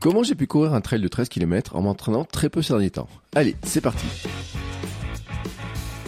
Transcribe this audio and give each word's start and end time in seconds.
Comment 0.00 0.22
j'ai 0.22 0.36
pu 0.36 0.46
courir 0.46 0.74
un 0.74 0.80
trail 0.80 1.00
de 1.00 1.08
13 1.08 1.28
km 1.28 1.74
en 1.74 1.82
m'entraînant 1.82 2.24
très 2.24 2.48
peu 2.48 2.62
ces 2.62 2.72
derniers 2.72 2.90
temps? 2.90 3.08
Allez, 3.34 3.56
c'est 3.64 3.80
parti 3.80 4.06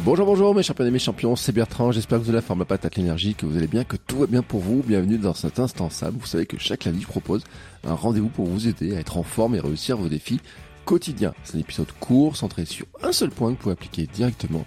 Bonjour, 0.05 0.27
bonjour 0.27 0.55
mes 0.55 0.63
champions 0.63 0.87
et 0.87 0.93
mes 0.93 1.01
champions, 1.01 1.35
c'est 1.35 1.51
Bertrand, 1.51 1.91
j'espère 1.91 2.19
que 2.19 2.23
vous 2.23 2.31
avez 2.31 2.37
la 2.37 2.43
forme, 2.43 2.61
la 2.61 2.67
patate, 2.67 2.95
l'énergie, 2.95 3.35
que 3.35 3.47
vous 3.47 3.57
allez 3.57 3.67
bien, 3.67 3.83
que 3.83 3.97
tout 3.97 4.19
va 4.19 4.27
bien 4.27 4.43
pour 4.43 4.61
vous. 4.61 4.85
Bienvenue 4.87 5.19
dans 5.19 5.35
cet 5.35 5.59
instant 5.59 5.91
Sam. 5.91 6.15
Vous 6.17 6.27
savez 6.27 6.47
que 6.47 6.57
chaque 6.57 6.85
lundi 6.85 7.03
je 7.03 7.09
propose 7.09 7.43
un 7.83 7.95
rendez-vous 7.95 8.29
pour 8.29 8.47
vous 8.47 8.69
aider 8.69 8.95
à 8.95 9.01
être 9.01 9.19
en 9.19 9.25
forme 9.25 9.57
et 9.57 9.61
réussir 9.61 9.97
vos 9.97 10.09
défis 10.09 10.41
quotidiens. 10.85 11.35
C'est 11.43 11.57
un 11.57 11.61
épisode 11.61 11.91
court, 11.99 12.37
centré 12.37 12.67
sur 12.67 12.87
un 13.03 13.11
seul 13.11 13.31
point 13.31 13.49
que 13.49 13.57
vous 13.57 13.63
pouvez 13.63 13.73
appliquer 13.73 14.07
directement 14.07 14.65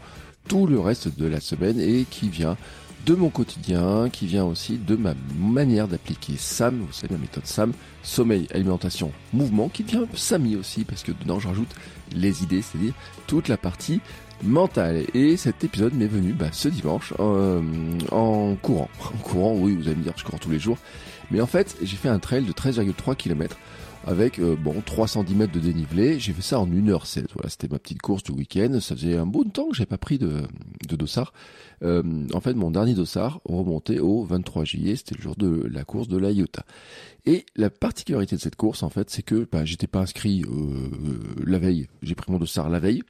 tout 0.50 0.67
le 0.67 0.81
reste 0.81 1.17
de 1.17 1.28
la 1.28 1.40
semaine 1.40 1.80
et 1.80 2.05
qui 2.09 2.28
vient 2.28 2.58
de 3.05 3.16
mon 3.16 3.30
quotidien, 3.30 4.09
qui 4.09 4.25
vient 4.25 4.45
aussi 4.45 4.77
de 4.77 4.95
ma 4.95 5.13
manière 5.38 5.88
d'appliquer 5.88 6.34
SAM, 6.38 6.80
vous 6.80 6.94
savez 6.94 7.13
la 7.13 7.20
méthode 7.20 7.45
SAM, 7.45 7.73
sommeil, 8.02 8.47
alimentation, 8.53 9.11
mouvement, 9.33 9.69
qui 9.69 9.83
devient 9.83 10.05
SAMI 10.14 10.55
aussi, 10.55 10.86
parce 10.86 11.03
que 11.03 11.11
dedans 11.11 11.39
je 11.39 11.47
rajoute 11.47 11.75
les 12.16 12.44
idées, 12.44 12.61
c'est-à-dire 12.61 12.94
toute 13.28 13.47
la 13.47 13.58
partie 13.58 14.00
mentale. 14.44 15.03
Et 15.13 15.38
cet 15.38 15.63
épisode 15.63 15.94
m'est 15.94 16.08
venu 16.08 16.33
bah, 16.33 16.50
ce 16.52 16.69
dimanche 16.69 17.13
euh, 17.19 17.61
en 18.11 18.55
courant. 18.55 18.89
En 19.13 19.17
courant, 19.17 19.56
oui, 19.58 19.75
vous 19.75 19.88
allez 19.88 19.97
me 19.97 20.03
dire, 20.03 20.13
je 20.16 20.23
cours 20.23 20.39
tous 20.39 20.52
les 20.52 20.59
jours. 20.59 20.78
Mais 21.31 21.41
en 21.41 21.47
fait, 21.47 21.75
j'ai 21.81 21.97
fait 21.97 22.09
un 22.09 22.19
trail 22.19 22.44
de 22.44 22.52
13,3 22.52 23.16
km 23.16 23.58
avec 24.06 24.39
euh, 24.39 24.56
bon 24.56 24.81
310 24.85 25.35
mètres 25.35 25.53
de 25.53 25.59
dénivelé. 25.59 26.19
J'ai 26.19 26.33
fait 26.33 26.41
ça 26.41 26.59
en 26.59 26.67
1h16. 26.67 27.25
Voilà, 27.33 27.50
c'était 27.50 27.69
ma 27.69 27.80
petite 27.80 28.02
course 28.02 28.23
du 28.23 28.31
week-end. 28.31 28.80
Ça 28.81 28.95
faisait 28.95 29.17
un 29.17 29.25
bon 29.25 29.44
temps 29.44 29.69
que 29.69 29.75
j'ai 29.75 29.85
pas 29.85 29.97
pris 29.97 30.17
de, 30.17 30.44
de 30.88 30.95
dossard. 30.95 31.34
Euh, 31.84 32.28
en 32.34 32.39
fait, 32.39 32.53
mon 32.53 32.72
dernier 32.72 32.94
dossard 32.94 33.42
remontait 33.45 34.00
au 34.00 34.23
23 34.23 34.64
juillet. 34.64 34.95
C'était 34.95 35.16
le 35.16 35.22
jour 35.22 35.36
de 35.36 35.67
la 35.72 35.84
course 35.84 36.08
de 36.08 36.17
la 36.17 36.31
IOTA. 36.31 36.66
Et 37.25 37.45
la 37.56 37.70
particularité 37.70 38.36
de 38.36 38.42
cette 38.42 38.56
course, 38.56 38.84
en 38.84 38.90
fait, 38.90 39.09
c'est 39.09 39.23
que 39.23 39.48
bah, 39.52 39.66
j'étais 39.66 39.88
pas 39.88 40.00
inscrit 40.00 40.44
euh, 40.44 41.20
la 41.45 41.59
veille. 41.59 41.88
J'ai 42.02 42.16
pris 42.16 42.31
mon 42.31 42.40
dossard 42.40 42.70
la 42.70 42.80
veille. 42.80 43.03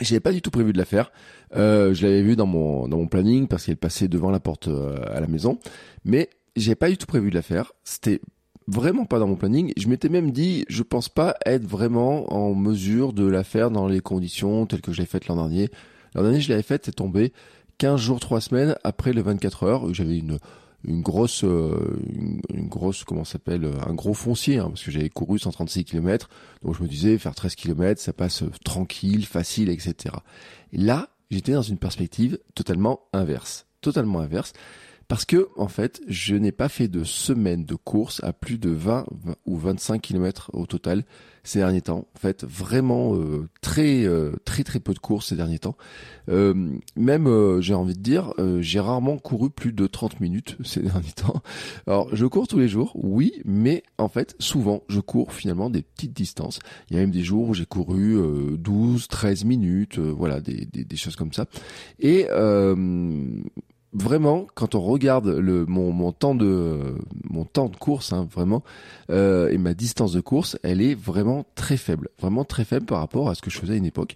J'avais 0.00 0.20
pas 0.20 0.32
du 0.32 0.40
tout 0.40 0.50
prévu 0.50 0.72
de 0.72 0.78
la 0.78 0.84
faire. 0.84 1.12
Euh, 1.56 1.92
je 1.94 2.06
l'avais 2.06 2.22
vu 2.22 2.36
dans 2.36 2.46
mon 2.46 2.88
dans 2.88 2.96
mon 2.96 3.06
planning 3.06 3.48
parce 3.48 3.66
qu'elle 3.66 3.76
passait 3.76 4.08
devant 4.08 4.30
la 4.30 4.40
porte 4.40 4.68
euh, 4.68 4.98
à 5.14 5.20
la 5.20 5.26
maison, 5.26 5.58
mais 6.04 6.30
j'avais 6.56 6.76
pas 6.76 6.88
du 6.88 6.96
tout 6.96 7.06
prévu 7.06 7.30
de 7.30 7.34
la 7.34 7.42
faire. 7.42 7.72
C'était 7.84 8.20
vraiment 8.66 9.04
pas 9.04 9.18
dans 9.18 9.26
mon 9.26 9.36
planning. 9.36 9.72
Je 9.76 9.88
m'étais 9.88 10.08
même 10.08 10.30
dit, 10.30 10.64
je 10.68 10.82
pense 10.82 11.08
pas 11.08 11.36
être 11.44 11.66
vraiment 11.66 12.32
en 12.32 12.54
mesure 12.54 13.12
de 13.12 13.26
la 13.26 13.44
faire 13.44 13.70
dans 13.70 13.86
les 13.86 14.00
conditions 14.00 14.66
telles 14.66 14.80
que 14.80 14.92
je 14.92 15.00
l'ai 15.00 15.06
faites 15.06 15.26
l'an 15.26 15.36
dernier. 15.36 15.70
L'an 16.14 16.22
dernier, 16.22 16.40
je 16.40 16.48
l'avais 16.48 16.62
faite, 16.62 16.86
c'est 16.86 16.96
tombé 16.96 17.32
15 17.78 18.00
jours, 18.00 18.20
3 18.20 18.40
semaines 18.40 18.76
après 18.84 19.12
le 19.12 19.22
24 19.22 19.62
heures. 19.64 19.94
J'avais 19.94 20.18
une 20.18 20.38
une 20.84 21.02
grosse, 21.02 21.44
euh, 21.44 22.00
une, 22.08 22.68
grosse, 22.68 23.04
comment 23.04 23.24
s'appelle, 23.24 23.64
euh, 23.64 23.74
un 23.86 23.94
gros 23.94 24.14
foncier, 24.14 24.58
hein, 24.58 24.68
parce 24.68 24.82
que 24.82 24.90
j'avais 24.90 25.10
couru 25.10 25.38
136 25.38 25.84
km, 25.84 26.30
donc 26.62 26.76
je 26.76 26.82
me 26.82 26.88
disais 26.88 27.18
faire 27.18 27.34
13 27.34 27.54
km, 27.54 28.00
ça 28.00 28.12
passe 28.12 28.44
tranquille, 28.64 29.26
facile, 29.26 29.68
etc. 29.68 30.14
Et 30.72 30.78
là, 30.78 31.10
j'étais 31.30 31.52
dans 31.52 31.62
une 31.62 31.78
perspective 31.78 32.38
totalement 32.54 33.00
inverse, 33.12 33.66
totalement 33.80 34.20
inverse, 34.20 34.52
parce 35.10 35.24
que 35.24 35.48
en 35.56 35.66
fait, 35.66 36.00
je 36.06 36.36
n'ai 36.36 36.52
pas 36.52 36.68
fait 36.68 36.86
de 36.86 37.02
semaine 37.02 37.64
de 37.64 37.74
course 37.74 38.22
à 38.22 38.32
plus 38.32 38.58
de 38.58 38.70
20 38.70 39.06
ou 39.44 39.56
25 39.56 40.00
km 40.00 40.50
au 40.52 40.66
total 40.66 41.02
ces 41.42 41.58
derniers 41.58 41.80
temps. 41.82 42.06
En 42.14 42.18
fait, 42.20 42.44
vraiment 42.44 43.16
euh, 43.16 43.48
très 43.60 44.04
euh, 44.04 44.30
très 44.44 44.62
très 44.62 44.78
peu 44.78 44.94
de 44.94 45.00
courses 45.00 45.30
ces 45.30 45.34
derniers 45.34 45.58
temps. 45.58 45.76
Euh, 46.28 46.54
même, 46.94 47.60
j'ai 47.60 47.74
envie 47.74 47.96
de 47.96 48.00
dire, 48.00 48.32
j'ai 48.60 48.78
rarement 48.78 49.18
couru 49.18 49.50
plus 49.50 49.72
de 49.72 49.88
30 49.88 50.20
minutes 50.20 50.56
ces 50.64 50.80
derniers 50.80 51.10
temps. 51.10 51.42
Alors, 51.88 52.14
je 52.14 52.26
cours 52.26 52.46
tous 52.46 52.60
les 52.60 52.68
jours, 52.68 52.92
oui, 52.94 53.42
mais 53.44 53.82
en 53.98 54.08
fait, 54.08 54.36
souvent, 54.38 54.84
je 54.88 55.00
cours 55.00 55.32
finalement 55.32 55.70
des 55.70 55.82
petites 55.82 56.12
distances. 56.12 56.60
Il 56.88 56.94
y 56.94 57.00
a 57.00 57.02
même 57.02 57.10
des 57.10 57.24
jours 57.24 57.48
où 57.48 57.54
j'ai 57.54 57.66
couru 57.66 58.16
12, 58.56 59.08
13 59.08 59.44
minutes, 59.44 59.98
voilà, 59.98 60.40
des, 60.40 60.66
des, 60.66 60.84
des, 60.84 60.96
choses 60.96 61.16
comme 61.16 61.32
ça. 61.32 61.46
Et 61.98 62.28
vraiment, 63.92 64.46
quand 64.54 64.74
on 64.74 64.80
regarde 64.80 65.28
le, 65.28 65.66
mon, 65.66 65.92
mon 65.92 66.12
temps 66.12 66.34
de 66.34 66.96
mon 67.28 67.44
temps 67.44 67.68
de 67.68 67.76
course, 67.76 68.12
hein, 68.12 68.28
vraiment, 68.30 68.62
euh, 69.10 69.50
et 69.50 69.58
ma 69.58 69.74
distance 69.74 70.12
de 70.12 70.20
course, 70.20 70.58
elle 70.62 70.80
est 70.80 70.94
vraiment 70.94 71.44
très 71.54 71.76
faible, 71.76 72.08
vraiment 72.20 72.44
très 72.44 72.64
faible 72.64 72.86
par 72.86 72.98
rapport 72.98 73.28
à 73.28 73.34
ce 73.34 73.42
que 73.42 73.50
je 73.50 73.58
faisais 73.58 73.74
à 73.74 73.76
une 73.76 73.86
époque. 73.86 74.14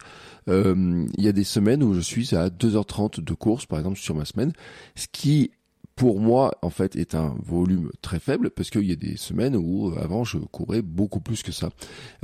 Euh, 0.49 1.07
il 1.17 1.25
y 1.25 1.29
a 1.29 1.33
des 1.33 1.45
semaines 1.45 1.83
où 1.83 1.95
je 1.95 2.01
suis 2.01 2.35
à 2.35 2.49
2h30 2.49 3.23
de 3.23 3.35
course, 3.35 3.67
par 3.67 3.79
exemple, 3.79 3.99
sur 3.99 4.15
ma 4.15 4.25
semaine, 4.25 4.53
ce 4.95 5.07
qui 5.11 5.51
pour 5.97 6.19
moi, 6.19 6.59
en 6.63 6.71
fait, 6.71 6.97
est 6.97 7.15
un 7.15 7.37
volume 7.45 7.91
très 8.03 8.19
faible 8.19 8.51
parce 8.51 8.69
qu'il 8.69 8.83
y 8.83 8.91
a 8.91 8.97
des 8.97 9.17
semaines 9.17 9.55
où 9.55 9.91
euh, 9.91 10.03
avant 10.03 10.25
je 10.25 10.39
courais 10.39 10.83
beaucoup 10.83 11.21
plus 11.21 11.45
que 11.45 11.53
ça. 11.53 11.71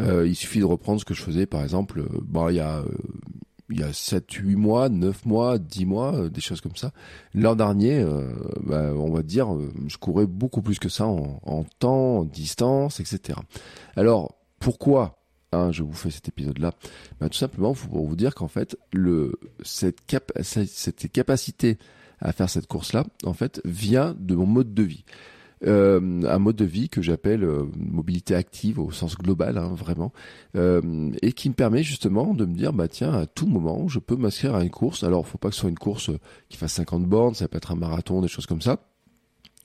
Euh, 0.00 0.26
il 0.26 0.34
suffit 0.34 0.58
de 0.58 0.64
reprendre 0.64 1.00
ce 1.00 1.04
que 1.04 1.14
je 1.14 1.22
faisais, 1.22 1.46
par 1.46 1.62
exemple, 1.62 2.04
bah, 2.26 2.46
il 2.50 2.56
y 2.56 2.60
a 2.60 2.82
il 3.70 3.81
y 3.81 3.82
a 3.82 3.92
7, 3.92 4.32
8 4.32 4.56
mois, 4.56 4.88
9 4.88 5.26
mois, 5.26 5.58
10 5.58 5.86
mois, 5.86 6.14
euh, 6.14 6.28
des 6.28 6.41
choses 6.41 6.60
comme 6.60 6.76
ça. 6.76 6.92
L'an 7.34 7.54
dernier, 7.54 8.00
euh, 8.00 8.32
bah, 8.62 8.92
on 8.94 9.10
va 9.10 9.22
dire, 9.22 9.54
euh, 9.54 9.72
je 9.86 9.97
courais 9.97 10.26
beaucoup 10.26 10.62
plus 10.62 10.78
que 10.78 10.88
ça 10.88 11.06
en, 11.06 11.64
temps, 11.78 12.19
en 12.19 12.25
distance, 12.25 13.00
etc. 13.00 13.38
Alors, 13.97 14.34
pourquoi 14.59 15.19
hein, 15.53 15.72
je 15.72 15.82
vous 15.82 15.92
fais 15.92 16.10
cet 16.10 16.28
épisode-là? 16.28 16.72
Bah, 17.20 17.28
Tout 17.28 17.38
simplement 17.38 17.75
pour 17.75 18.06
vous 18.06 18.16
dire 18.16 18.34
qu'en 18.34 18.48
fait, 18.48 18.76
cette 19.62 21.12
capacité 21.12 21.78
à 22.20 22.32
faire 22.32 22.50
cette 22.50 22.66
course-là, 22.66 23.04
en 23.25 23.32
fait, 23.32 23.60
vient 23.64 24.14
de 24.19 24.34
mon 24.34 24.47
mode 24.47 24.75
de 24.75 24.82
vie 24.82 25.04
euh, 25.66 26.22
un 26.22 26.38
mode 26.38 26.56
de 26.56 26.65
vie 26.65 26.88
que 26.88 27.03
j'appelle 27.03 27.44
euh, 27.44 27.65
mobilité 27.76 28.34
active 28.34 28.78
au 28.78 28.91
sens 28.91 29.16
global, 29.16 29.59
hein, 29.59 29.75
vraiment, 29.75 30.12
euh, 30.56 31.10
et 31.22 31.32
qui 31.32 31.48
me 31.48 31.54
permet 31.54 31.82
justement 31.82 32.34
de 32.34 32.44
me 32.44 32.54
dire, 32.54 32.72
bah 32.72 32.88
tiens, 32.88 33.12
à 33.12 33.26
tout 33.26 33.47
moment, 33.47 33.88
je 33.88 33.98
peux 33.98 34.16
m'inscrire 34.16 34.54
à 34.54 34.62
une 34.62 34.71
course. 34.71 35.04
Alors, 35.04 35.26
faut 35.26 35.38
pas 35.38 35.48
que 35.48 35.54
ce 35.54 35.60
soit 35.60 35.71
une 35.71 35.78
course 35.78 36.10
qui 36.48 36.56
fasse 36.56 36.72
50 36.75 37.04
bornes, 37.04 37.34
ça 37.34 37.48
peut 37.48 37.59
être 37.59 37.72
un 37.72 37.76
marathon, 37.76 38.22
des 38.22 38.28
choses 38.28 38.47
comme 38.47 38.62
ça. 38.62 38.81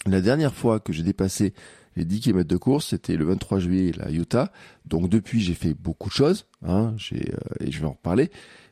La 0.06 0.22
dernière 0.22 0.54
fois 0.54 0.80
que 0.80 0.94
j'ai 0.94 1.04
dépassé 1.04 1.54
les 1.96 2.06
10 2.06 2.20
km 2.20 2.48
de 2.48 2.58
course, 2.58 2.88
c'était 2.88 3.16
le 3.16 3.26
23 3.26 3.60
juillet 3.60 3.92
à 4.02 4.12
Utah. 4.12 4.52
Donc 4.86 5.10
depuis, 5.10 5.40
j'ai 5.40 5.54
fait 5.54 5.74
beaucoup 5.74 6.10
de 6.10 6.14
choses, 6.14 6.46
hein, 6.64 6.94
j'ai, 6.98 7.34
euh, 7.34 7.66
et 7.66 7.72
je 7.72 7.80
vais 7.80 7.88
en 7.88 7.94
reparler. 7.94 8.30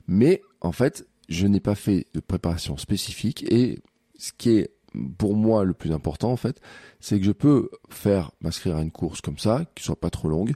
Mais 0.07 0.41
en 0.61 0.71
fait, 0.71 1.07
je 1.29 1.47
n'ai 1.47 1.59
pas 1.59 1.75
fait 1.75 2.07
de 2.13 2.19
préparation 2.19 2.77
spécifique. 2.77 3.45
Et 3.51 3.79
ce 4.17 4.31
qui 4.37 4.57
est 4.57 4.72
pour 5.17 5.35
moi 5.35 5.63
le 5.63 5.73
plus 5.73 5.91
important 5.91 6.31
en 6.31 6.37
fait, 6.37 6.59
c'est 6.99 7.19
que 7.19 7.25
je 7.25 7.31
peux 7.31 7.69
faire 7.89 8.31
m'inscrire 8.41 8.77
à 8.77 8.81
une 8.81 8.91
course 8.91 9.21
comme 9.21 9.37
ça, 9.37 9.65
qui 9.75 9.83
soit 9.83 9.99
pas 9.99 10.09
trop 10.09 10.29
longue, 10.29 10.53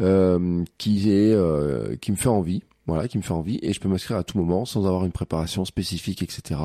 euh, 0.00 0.64
qui 0.78 1.10
est 1.10 1.32
euh, 1.32 1.96
qui 1.96 2.12
me 2.12 2.16
fait 2.16 2.28
envie, 2.28 2.62
voilà, 2.86 3.08
qui 3.08 3.18
me 3.18 3.22
fait 3.22 3.32
envie, 3.32 3.58
et 3.62 3.72
je 3.72 3.80
peux 3.80 3.88
m'inscrire 3.88 4.16
à 4.16 4.24
tout 4.24 4.38
moment 4.38 4.64
sans 4.64 4.86
avoir 4.86 5.04
une 5.04 5.12
préparation 5.12 5.64
spécifique, 5.64 6.22
etc. 6.22 6.60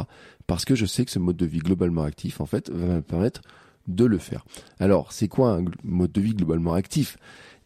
Parce 0.47 0.65
que 0.65 0.75
je 0.75 0.85
sais 0.85 1.05
que 1.05 1.11
ce 1.11 1.19
mode 1.19 1.37
de 1.37 1.45
vie 1.45 1.59
globalement 1.59 2.03
actif 2.03 2.41
en 2.41 2.45
fait 2.45 2.69
va 2.69 2.95
me 2.95 3.01
permettre 3.01 3.41
de 3.87 4.05
le 4.05 4.17
faire. 4.17 4.45
Alors, 4.79 5.11
c'est 5.11 5.27
quoi 5.27 5.53
un 5.53 5.65
mode 5.83 6.11
de 6.11 6.21
vie 6.21 6.33
globalement 6.33 6.73
actif? 6.73 7.17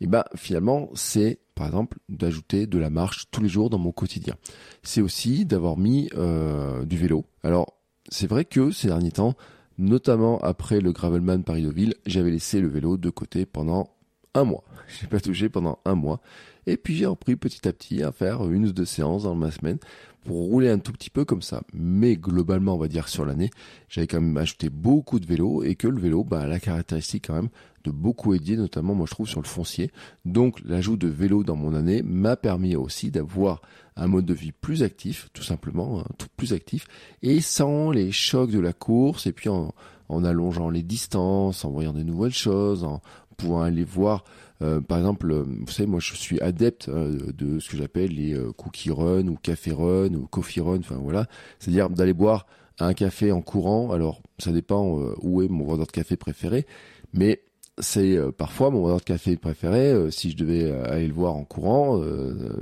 Et 0.02 0.06
eh 0.06 0.08
ben 0.08 0.26
finalement, 0.36 0.90
c'est 0.94 1.40
par 1.56 1.68
exemple 1.68 1.98
d'ajouter 2.10 2.68
de 2.68 2.78
la 2.78 2.90
marche 2.90 3.26
tous 3.32 3.42
les 3.42 3.48
jours 3.48 3.70
dans 3.70 3.78
mon 3.78 3.94
quotidien. 3.94 4.36
C'est 4.84 5.00
aussi 5.00 5.46
d'avoir 5.46 5.78
mis 5.78 6.10
euh, 6.16 6.84
du 6.84 6.98
vélo. 6.98 7.26
Alors 7.44 7.78
c'est 8.10 8.28
vrai 8.28 8.46
que 8.46 8.72
ces 8.72 8.88
derniers 8.88 9.12
temps, 9.12 9.36
notamment 9.78 10.40
après 10.40 10.80
le 10.80 10.92
Gravelman 10.92 11.44
Paris-Deauville, 11.44 11.96
j'avais 12.06 12.32
laissé 12.32 12.62
le 12.62 12.68
vélo 12.68 12.98
de 12.98 13.10
côté 13.10 13.46
pendant 13.46 13.90
un 14.34 14.44
mois. 14.44 14.64
Je 14.88 15.04
n'ai 15.04 15.10
pas 15.10 15.20
touché 15.20 15.50
pendant 15.50 15.80
un 15.86 15.96
mois. 15.96 16.22
Et 16.68 16.78
puis 16.78 16.96
j'ai 16.96 17.06
repris 17.06 17.36
petit 17.36 17.68
à 17.68 17.74
petit 17.74 18.02
à 18.02 18.12
faire 18.12 18.50
une 18.50 18.66
ou 18.66 18.72
deux 18.72 18.86
séances 18.86 19.24
dans 19.24 19.36
ma 19.36 19.52
semaine 19.52 19.78
pour 20.24 20.38
rouler 20.38 20.70
un 20.70 20.80
tout 20.80 20.92
petit 20.92 21.10
peu 21.10 21.24
comme 21.26 21.44
ça. 21.44 21.62
Mais 21.74 22.16
globalement, 22.16 22.76
on 22.76 22.80
va 22.80 22.88
dire 22.88 23.08
sur 23.08 23.26
l'année, 23.26 23.52
j'avais 23.88 24.08
quand 24.08 24.20
même 24.20 24.38
ajouté 24.38 24.70
beaucoup 24.70 25.20
de 25.20 25.28
vélo 25.28 25.64
et 25.64 25.76
que 25.76 25.88
le 25.88 26.00
vélo 26.00 26.24
bah, 26.24 26.42
a 26.42 26.48
la 26.48 26.60
caractéristique 26.60 27.28
quand 27.28 27.36
même 27.36 27.50
de 27.86 27.92
beaucoup 27.92 28.34
aider, 28.34 28.58
notamment 28.58 28.96
moi 28.96 29.06
je 29.08 29.12
trouve 29.12 29.28
sur 29.28 29.42
le 29.42 29.48
foncier. 29.48 29.92
Donc 30.26 30.60
l'ajout 30.66 30.98
de 30.98 31.08
vélo 31.08 31.44
dans 31.44 31.56
mon 31.56 31.74
année 31.74 32.02
m'a 32.04 32.36
permis 32.36 32.76
aussi 32.76 33.12
d'avoir 33.12 33.62
un 33.96 34.08
mode 34.08 34.26
de 34.26 34.34
vie 34.34 34.52
plus 34.52 34.84
actif, 34.84 35.30
tout 35.34 35.44
simplement, 35.44 36.02
hein, 36.02 36.06
tout 36.18 36.28
plus 36.36 36.54
actif, 36.54 36.88
et 37.22 37.40
sans 37.40 37.92
les 37.92 38.12
chocs 38.12 38.52
de 38.52 38.60
la 38.60 38.74
course, 38.74 39.26
et 39.26 39.32
puis 39.32 39.50
en, 39.50 39.74
en 40.10 40.24
allongeant 40.26 40.70
les 40.70 40.84
distances, 40.84 41.64
en 41.64 41.72
voyant 41.72 41.94
de 41.94 42.04
nouvelles 42.04 42.34
choses, 42.34 42.84
en 42.84 43.02
pouvant 43.38 43.62
aller 43.62 43.84
voir 43.84 44.26
euh, 44.62 44.80
par 44.82 44.98
exemple, 44.98 45.32
euh, 45.32 45.44
vous 45.44 45.72
savez, 45.72 45.88
moi 45.88 46.00
je 46.00 46.14
suis 46.14 46.40
adepte 46.40 46.88
euh, 46.88 47.32
de 47.34 47.60
ce 47.60 47.70
que 47.70 47.78
j'appelle 47.78 48.12
les 48.12 48.38
cookie 48.58 48.92
run 48.92 49.28
ou 49.28 49.36
café 49.36 49.72
run 49.72 50.14
ou 50.14 50.28
coffee 50.28 50.62
run, 50.62 50.80
enfin 50.80 51.00
voilà, 51.02 51.28
c'est-à-dire 51.60 51.90
d'aller 51.90 52.14
boire 52.14 52.46
un 52.80 52.94
café 52.94 53.32
en 53.32 53.42
courant. 53.42 53.92
Alors 53.92 54.22
ça 54.38 54.52
dépend 54.52 54.98
où 55.22 55.42
est 55.42 55.48
mon 55.48 55.66
vendeur 55.66 55.88
de 55.88 55.92
café 55.92 56.16
préféré, 56.16 56.66
mais 57.14 57.42
c'est 57.80 58.18
parfois 58.38 58.70
mon 58.70 58.82
vendeur 58.82 59.00
de 59.00 59.04
café 59.04 59.36
préféré. 59.36 60.10
si 60.12 60.32
je 60.32 60.38
devais 60.38 60.72
aller 60.72 61.08
le 61.08 61.14
voir 61.14 61.36
en 61.36 61.44
courant, 61.44 62.02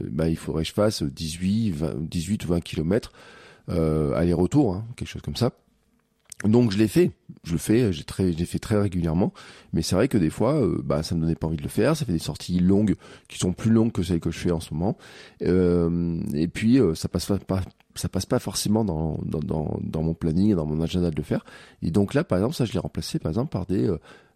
bah, 0.10 0.28
il 0.28 0.38
faudrait 0.38 0.64
que 0.64 0.70
je 0.70 0.74
fasse 0.74 1.04
18, 1.04 1.76
18 2.00 2.46
ou 2.46 2.48
20 2.50 2.60
kilomètres 2.62 3.12
aller-retour, 3.68 4.74
hein, 4.74 4.86
quelque 4.96 5.10
chose 5.10 5.22
comme 5.22 5.36
ça. 5.36 5.52
Donc 6.44 6.72
je 6.72 6.78
l'ai 6.78 6.90
fait, 6.90 7.12
je 7.46 7.54
le 7.54 7.58
fais, 7.58 7.94
j'ai 7.94 8.04
très, 8.04 8.34
j'ai 8.34 8.46
fait 8.46 8.60
très 8.60 8.78
régulièrement, 8.78 9.32
mais 9.72 9.82
c'est 9.82 9.96
vrai 9.96 10.10
que 10.10 10.18
des 10.18 10.30
fois, 10.30 10.56
euh, 10.56 10.82
bah 10.84 11.02
ça 11.02 11.16
me 11.16 11.22
donnait 11.22 11.36
pas 11.36 11.48
envie 11.48 11.58
de 11.58 11.64
le 11.64 11.70
faire. 11.70 11.96
Ça 11.96 12.06
fait 12.06 12.12
des 12.12 12.20
sorties 12.20 12.60
longues 12.60 12.96
qui 13.30 13.38
sont 13.40 13.54
plus 13.54 13.72
longues 13.72 13.94
que 13.94 14.04
celles 14.04 14.20
que 14.20 14.30
je 14.30 14.40
fais 14.40 14.52
en 14.52 14.60
ce 14.60 14.74
moment, 14.74 14.98
euh, 15.42 16.20
et 16.34 16.50
puis 16.50 16.80
euh, 16.80 16.96
ça 16.96 17.08
passe 17.08 17.32
pas, 17.48 17.62
ça 17.96 18.10
passe 18.10 18.26
pas 18.26 18.40
forcément 18.40 18.84
dans, 18.84 19.20
dans, 19.24 19.40
dans, 19.40 19.80
dans, 19.82 20.04
mon 20.04 20.14
planning, 20.14 20.54
dans 20.56 20.66
mon 20.66 20.82
agenda 20.82 21.12
de 21.12 21.16
le 21.16 21.24
faire. 21.24 21.46
Et 21.82 21.92
donc 21.92 22.14
là, 22.14 22.26
par 22.26 22.40
exemple, 22.40 22.56
ça 22.56 22.66
je 22.66 22.74
l'ai 22.74 22.80
remplacé 22.80 23.20
par 23.20 23.30
exemple 23.30 23.50
par 23.50 23.66
des 23.66 23.90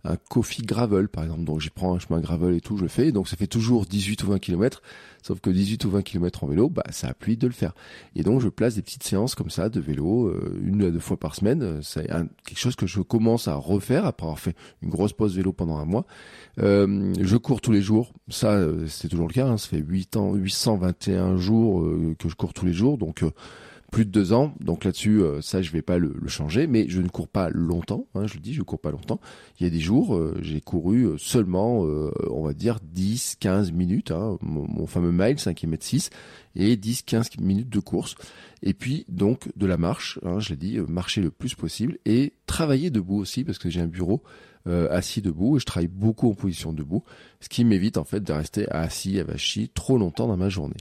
un 0.07 0.17
coffee 0.29 0.61
gravel 0.61 1.09
par 1.09 1.23
exemple. 1.23 1.43
Donc 1.43 1.59
j'y 1.59 1.69
prends 1.69 1.95
un 1.95 1.99
chemin 1.99 2.19
gravel 2.19 2.55
et 2.55 2.61
tout, 2.61 2.77
je 2.77 2.83
le 2.83 2.87
fais. 2.87 3.11
Donc 3.11 3.27
ça 3.27 3.35
fait 3.35 3.47
toujours 3.47 3.85
18 3.85 4.23
ou 4.23 4.27
20 4.27 4.39
km. 4.39 4.81
Sauf 5.21 5.41
que 5.41 5.49
18 5.49 5.83
ou 5.85 5.89
20 5.89 6.03
km 6.03 6.43
en 6.45 6.47
vélo, 6.47 6.69
bah 6.69 6.83
ça 6.89 7.09
appuie 7.09 7.35
de 7.35 7.47
le 7.47 7.53
faire. 7.53 7.73
Et 8.15 8.23
donc 8.23 8.39
je 8.39 8.47
place 8.47 8.75
des 8.75 8.81
petites 8.81 9.03
séances 9.03 9.35
comme 9.35 9.49
ça 9.49 9.67
de 9.67 9.79
vélo, 9.79 10.27
euh, 10.27 10.57
une 10.63 10.83
à 10.83 10.91
deux 10.91 10.99
fois 10.99 11.17
par 11.17 11.35
semaine. 11.35 11.81
C'est 11.83 12.07
quelque 12.07 12.59
chose 12.59 12.75
que 12.75 12.87
je 12.87 13.01
commence 13.01 13.47
à 13.47 13.55
refaire 13.55 14.05
après 14.05 14.25
avoir 14.25 14.39
fait 14.39 14.55
une 14.81 14.89
grosse 14.89 15.13
pause 15.13 15.35
vélo 15.35 15.51
pendant 15.51 15.77
un 15.77 15.85
mois. 15.85 16.05
Euh, 16.59 17.13
je 17.19 17.35
cours 17.35 17.59
tous 17.59 17.71
les 17.71 17.81
jours. 17.81 18.13
Ça, 18.29 18.53
euh, 18.53 18.85
c'est 18.87 19.09
toujours 19.09 19.27
le 19.27 19.33
cas. 19.33 19.47
Hein. 19.47 19.57
Ça 19.57 19.67
fait 19.67 19.83
8 19.85 20.15
ans, 20.15 20.33
821 20.33 21.37
jours 21.37 21.85
que 22.17 22.29
je 22.29 22.35
cours 22.35 22.53
tous 22.53 22.65
les 22.65 22.73
jours. 22.73 22.97
Donc 22.97 23.23
plus 23.91 24.05
de 24.05 24.11
deux 24.11 24.33
ans. 24.33 24.53
Donc 24.59 24.83
là-dessus, 24.83 25.21
euh, 25.21 25.41
ça, 25.41 25.61
je 25.61 25.71
vais 25.71 25.81
pas 25.81 25.97
le, 25.97 26.13
changer. 26.27 26.67
Mais 26.67 26.87
je 26.89 27.01
ne 27.01 27.07
cours 27.07 27.27
pas 27.27 27.49
longtemps. 27.49 28.07
Hein, 28.15 28.27
je 28.27 28.35
le 28.35 28.39
dis, 28.39 28.53
je 28.53 28.61
cours 28.61 28.79
pas 28.79 28.91
longtemps. 28.91 29.19
Il 29.59 29.63
y 29.63 29.67
a 29.67 29.69
des 29.69 29.79
jours, 29.79 30.15
euh, 30.15 30.37
j'ai 30.41 30.61
couru 30.61 31.05
euh, 31.05 31.17
seulement, 31.17 31.81
on 32.29 32.43
va 32.43 32.53
dire, 32.53 32.79
10, 32.81 33.37
15 33.39 33.71
minutes. 33.71 34.11
Hein, 34.11 34.37
mon, 34.41 34.87
fameux 34.87 35.11
mile, 35.11 35.39
5 35.39 35.55
km 35.55 35.85
6, 35.85 36.09
et 36.55 36.75
10, 36.75 37.03
15 37.03 37.29
minutes 37.39 37.69
de 37.69 37.79
course. 37.79 38.15
Et 38.63 38.73
puis, 38.73 39.05
donc, 39.07 39.49
de 39.55 39.65
la 39.65 39.77
marche. 39.77 40.19
Hein, 40.23 40.39
je 40.39 40.49
l'ai 40.49 40.57
dit, 40.57 40.79
marcher 40.87 41.21
le 41.21 41.31
plus 41.31 41.55
possible. 41.55 41.97
Et 42.05 42.33
travailler 42.45 42.89
debout 42.89 43.17
aussi, 43.17 43.43
parce 43.43 43.57
que 43.57 43.69
j'ai 43.69 43.81
un 43.81 43.87
bureau 43.87 44.21
euh, 44.67 44.87
assis 44.91 45.21
debout 45.21 45.57
et 45.57 45.59
je 45.59 45.65
travaille 45.65 45.87
beaucoup 45.87 46.29
en 46.29 46.33
position 46.33 46.73
debout, 46.73 47.03
ce 47.39 47.49
qui 47.49 47.63
m'évite 47.63 47.97
en 47.97 48.03
fait 48.03 48.21
de 48.21 48.33
rester 48.33 48.69
assis, 48.69 49.19
avachi 49.19 49.69
trop 49.69 49.97
longtemps 49.97 50.27
dans 50.27 50.37
ma 50.37 50.49
journée. 50.49 50.75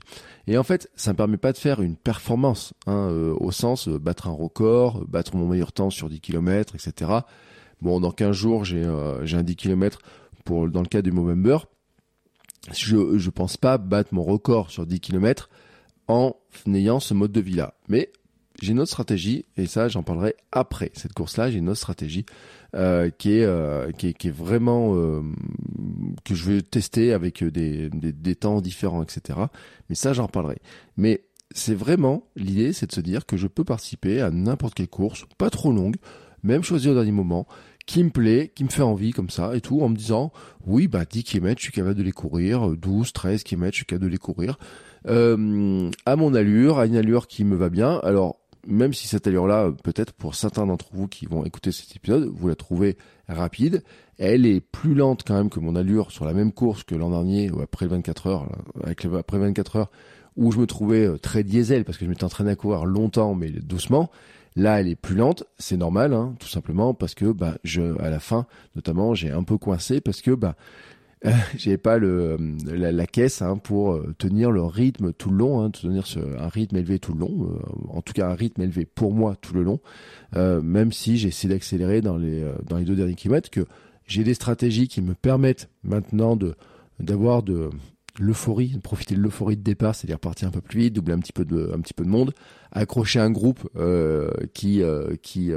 Et 0.47 0.57
en 0.57 0.63
fait, 0.63 0.89
ça 0.95 1.13
me 1.13 1.17
permet 1.17 1.37
pas 1.37 1.53
de 1.53 1.57
faire 1.57 1.81
une 1.81 1.95
performance, 1.95 2.73
hein, 2.85 3.09
euh, 3.11 3.35
au 3.39 3.51
sens 3.51 3.87
euh, 3.87 3.97
battre 3.99 4.27
un 4.27 4.33
record, 4.33 5.05
battre 5.07 5.35
mon 5.35 5.47
meilleur 5.47 5.71
temps 5.71 5.89
sur 5.89 6.09
10 6.09 6.19
km, 6.19 6.75
etc. 6.75 7.11
Bon, 7.81 7.99
dans 7.99 8.11
15 8.11 8.35
jours, 8.35 8.65
j'ai 8.65 8.83
j'ai 9.23 9.37
un 9.37 9.43
10 9.43 9.55
km 9.55 9.99
dans 10.47 10.81
le 10.81 10.87
cas 10.87 11.01
du 11.01 11.11
Movember. 11.11 11.57
Je 12.73 13.17
je 13.17 13.29
pense 13.29 13.57
pas 13.57 13.77
battre 13.77 14.13
mon 14.13 14.23
record 14.23 14.71
sur 14.71 14.85
10 14.85 14.99
km 14.99 15.49
en 16.07 16.35
ayant 16.67 16.99
ce 16.99 17.13
mode 17.13 17.31
de 17.31 17.41
vie 17.41 17.55
là. 17.55 17.75
Mais 17.87 18.11
j'ai 18.61 18.71
une 18.71 18.79
autre 18.79 18.91
stratégie, 18.91 19.45
et 19.55 19.65
ça 19.67 19.87
j'en 19.87 20.03
parlerai 20.03 20.35
après 20.51 20.91
cette 20.93 21.13
course-là, 21.13 21.51
j'ai 21.51 21.59
une 21.59 21.69
autre 21.69 21.79
stratégie 21.79 22.25
euh, 22.75 23.09
qui, 23.09 23.33
est, 23.33 23.45
euh, 23.45 23.91
vraiment 24.33 24.95
euh, 24.95 25.21
que 26.25 26.35
je 26.35 26.51
vais 26.51 26.61
tester 26.61 27.13
avec 27.13 27.43
des, 27.43 27.89
des, 27.89 28.35
temps 28.35 28.61
différents, 28.61 29.03
etc. 29.03 29.39
Mais 29.89 29.95
ça 29.95 30.13
j'en 30.13 30.27
parlerai. 30.27 30.57
Mais 30.97 31.23
c'est 31.51 31.75
vraiment 31.75 32.27
l'idée, 32.35 32.73
c'est 32.73 32.87
de 32.87 32.91
se 32.91 33.01
dire 33.01 33.25
que 33.25 33.37
je 33.37 33.47
peux 33.47 33.63
participer 33.63 34.21
à 34.21 34.31
n'importe 34.31 34.73
quelle 34.73 34.89
course, 34.89 35.25
pas 35.37 35.49
trop 35.49 35.71
longue, 35.71 35.95
même 36.43 36.63
choisir 36.63 36.91
au 36.91 36.95
dernier 36.95 37.11
moment, 37.11 37.47
qui 37.85 38.03
me 38.03 38.09
plaît, 38.09 38.51
qui 38.53 38.63
me 38.63 38.69
fait 38.69 38.81
envie 38.81 39.11
comme 39.11 39.29
ça 39.29 39.55
et 39.55 39.61
tout, 39.61 39.81
en 39.81 39.89
me 39.89 39.95
disant 39.95 40.33
oui 40.65 40.87
bah 40.87 41.05
10 41.09 41.23
km 41.23 41.57
je 41.57 41.63
suis 41.63 41.71
capable 41.71 41.95
de 41.95 42.03
les 42.03 42.11
courir, 42.11 42.69
12, 42.71 43.13
13 43.13 43.43
km 43.43 43.71
je 43.71 43.77
suis 43.77 43.85
capable 43.85 44.05
de 44.05 44.11
les 44.11 44.17
courir, 44.17 44.57
euh, 45.07 45.89
à 46.05 46.15
mon 46.15 46.33
allure, 46.33 46.79
à 46.79 46.85
une 46.85 46.95
allure 46.95 47.27
qui 47.27 47.43
me 47.43 47.55
va 47.55 47.69
bien. 47.69 47.99
Alors 48.03 48.39
même 48.67 48.93
si 48.93 49.07
cette 49.07 49.27
allure-là, 49.27 49.71
peut-être 49.83 50.13
pour 50.13 50.35
certains 50.35 50.65
d'entre 50.65 50.87
vous 50.91 51.07
qui 51.07 51.25
vont 51.25 51.45
écouter 51.45 51.71
cet 51.71 51.95
épisode, 51.95 52.29
vous 52.33 52.47
la 52.47 52.55
trouvez 52.55 52.97
rapide, 53.27 53.83
elle 54.17 54.45
est 54.45 54.59
plus 54.59 54.93
lente 54.93 55.23
quand 55.25 55.35
même 55.35 55.49
que 55.49 55.59
mon 55.59 55.75
allure 55.75 56.11
sur 56.11 56.25
la 56.25 56.33
même 56.33 56.51
course 56.51 56.83
que 56.83 56.95
l'an 56.95 57.09
dernier, 57.09 57.49
ou 57.51 57.61
après 57.61 57.87
24 57.87 58.27
heures, 58.27 58.49
après 58.85 59.37
24 59.37 59.75
heures, 59.77 59.91
où 60.35 60.51
je 60.51 60.59
me 60.59 60.67
trouvais 60.67 61.05
euh, 61.05 61.17
très 61.17 61.43
diesel 61.43 61.83
parce 61.83 61.97
que 61.97 62.05
je 62.05 62.09
m'étais 62.09 62.23
entraîné 62.23 62.51
à 62.51 62.55
courir 62.55 62.85
longtemps 62.85 63.33
mais 63.33 63.49
doucement. 63.49 64.09
Là, 64.55 64.79
elle 64.79 64.87
est 64.87 64.95
plus 64.95 65.15
lente, 65.15 65.43
c'est 65.59 65.77
normal, 65.77 66.13
hein, 66.13 66.35
tout 66.39 66.47
simplement 66.47 66.93
parce 66.93 67.13
que 67.13 67.31
bah 67.31 67.57
je, 67.63 67.99
à 68.01 68.09
la 68.09 68.19
fin, 68.19 68.47
notamment, 68.75 69.13
j'ai 69.13 69.29
un 69.29 69.43
peu 69.43 69.57
coincé 69.57 70.01
parce 70.01 70.21
que 70.21 70.31
bah 70.31 70.55
euh, 71.25 71.31
j'avais 71.57 71.77
pas 71.77 71.97
la, 71.97 73.07
caisse 73.07 73.41
hein, 73.41 73.57
pour 73.57 73.93
euh, 73.93 74.13
tenir 74.17 74.51
le 74.51 74.63
rythme 74.63 75.13
tout 75.13 75.31
le 75.31 75.37
long, 75.37 75.61
hein, 75.61 75.71
tenir 75.71 76.05
ce, 76.05 76.19
un 76.19 76.47
rythme 76.47 76.77
élevé 76.77 76.99
tout 76.99 77.13
le 77.13 77.19
long, 77.19 77.49
euh, 77.49 77.59
en 77.89 78.01
tout 78.01 78.13
cas 78.13 78.29
un 78.29 78.35
rythme 78.35 78.61
élevé 78.61 78.85
pour 78.85 79.13
moi 79.13 79.35
tout 79.41 79.53
le 79.53 79.63
long, 79.63 79.79
même 80.35 80.91
si 80.91 81.17
j'ai 81.17 81.29
essayé 81.29 81.51
d'accélérer 81.51 82.01
dans 82.01 82.17
les 82.17 82.45
dans 82.67 82.77
les 82.77 82.85
deux 82.85 82.95
derniers 82.95 83.15
kilomètres, 83.15 83.49
que 83.49 83.65
j'ai 84.05 84.23
des 84.23 84.35
stratégies 84.35 84.87
qui 84.87 85.01
me 85.01 85.15
permettent 85.15 85.69
maintenant 85.83 86.35
de 86.35 86.55
d'avoir 86.99 87.41
de 87.41 87.69
l'euphorie, 88.19 88.77
profiter 88.83 89.15
de 89.15 89.21
l'euphorie 89.21 89.57
de 89.57 89.63
départ, 89.63 89.95
c'est-à-dire 89.95 90.19
partir 90.19 90.47
un 90.47 90.51
peu 90.51 90.61
plus 90.61 90.79
vite, 90.79 90.93
doubler 90.93 91.13
un 91.13 91.19
petit 91.19 91.33
peu 91.33 91.45
de 91.45 91.71
un 91.73 91.79
petit 91.79 91.93
peu 91.93 92.03
de 92.03 92.09
monde, 92.09 92.33
accrocher 92.71 93.19
un 93.19 93.31
groupe 93.31 93.69
qui 94.53 94.81
qui 95.21 95.51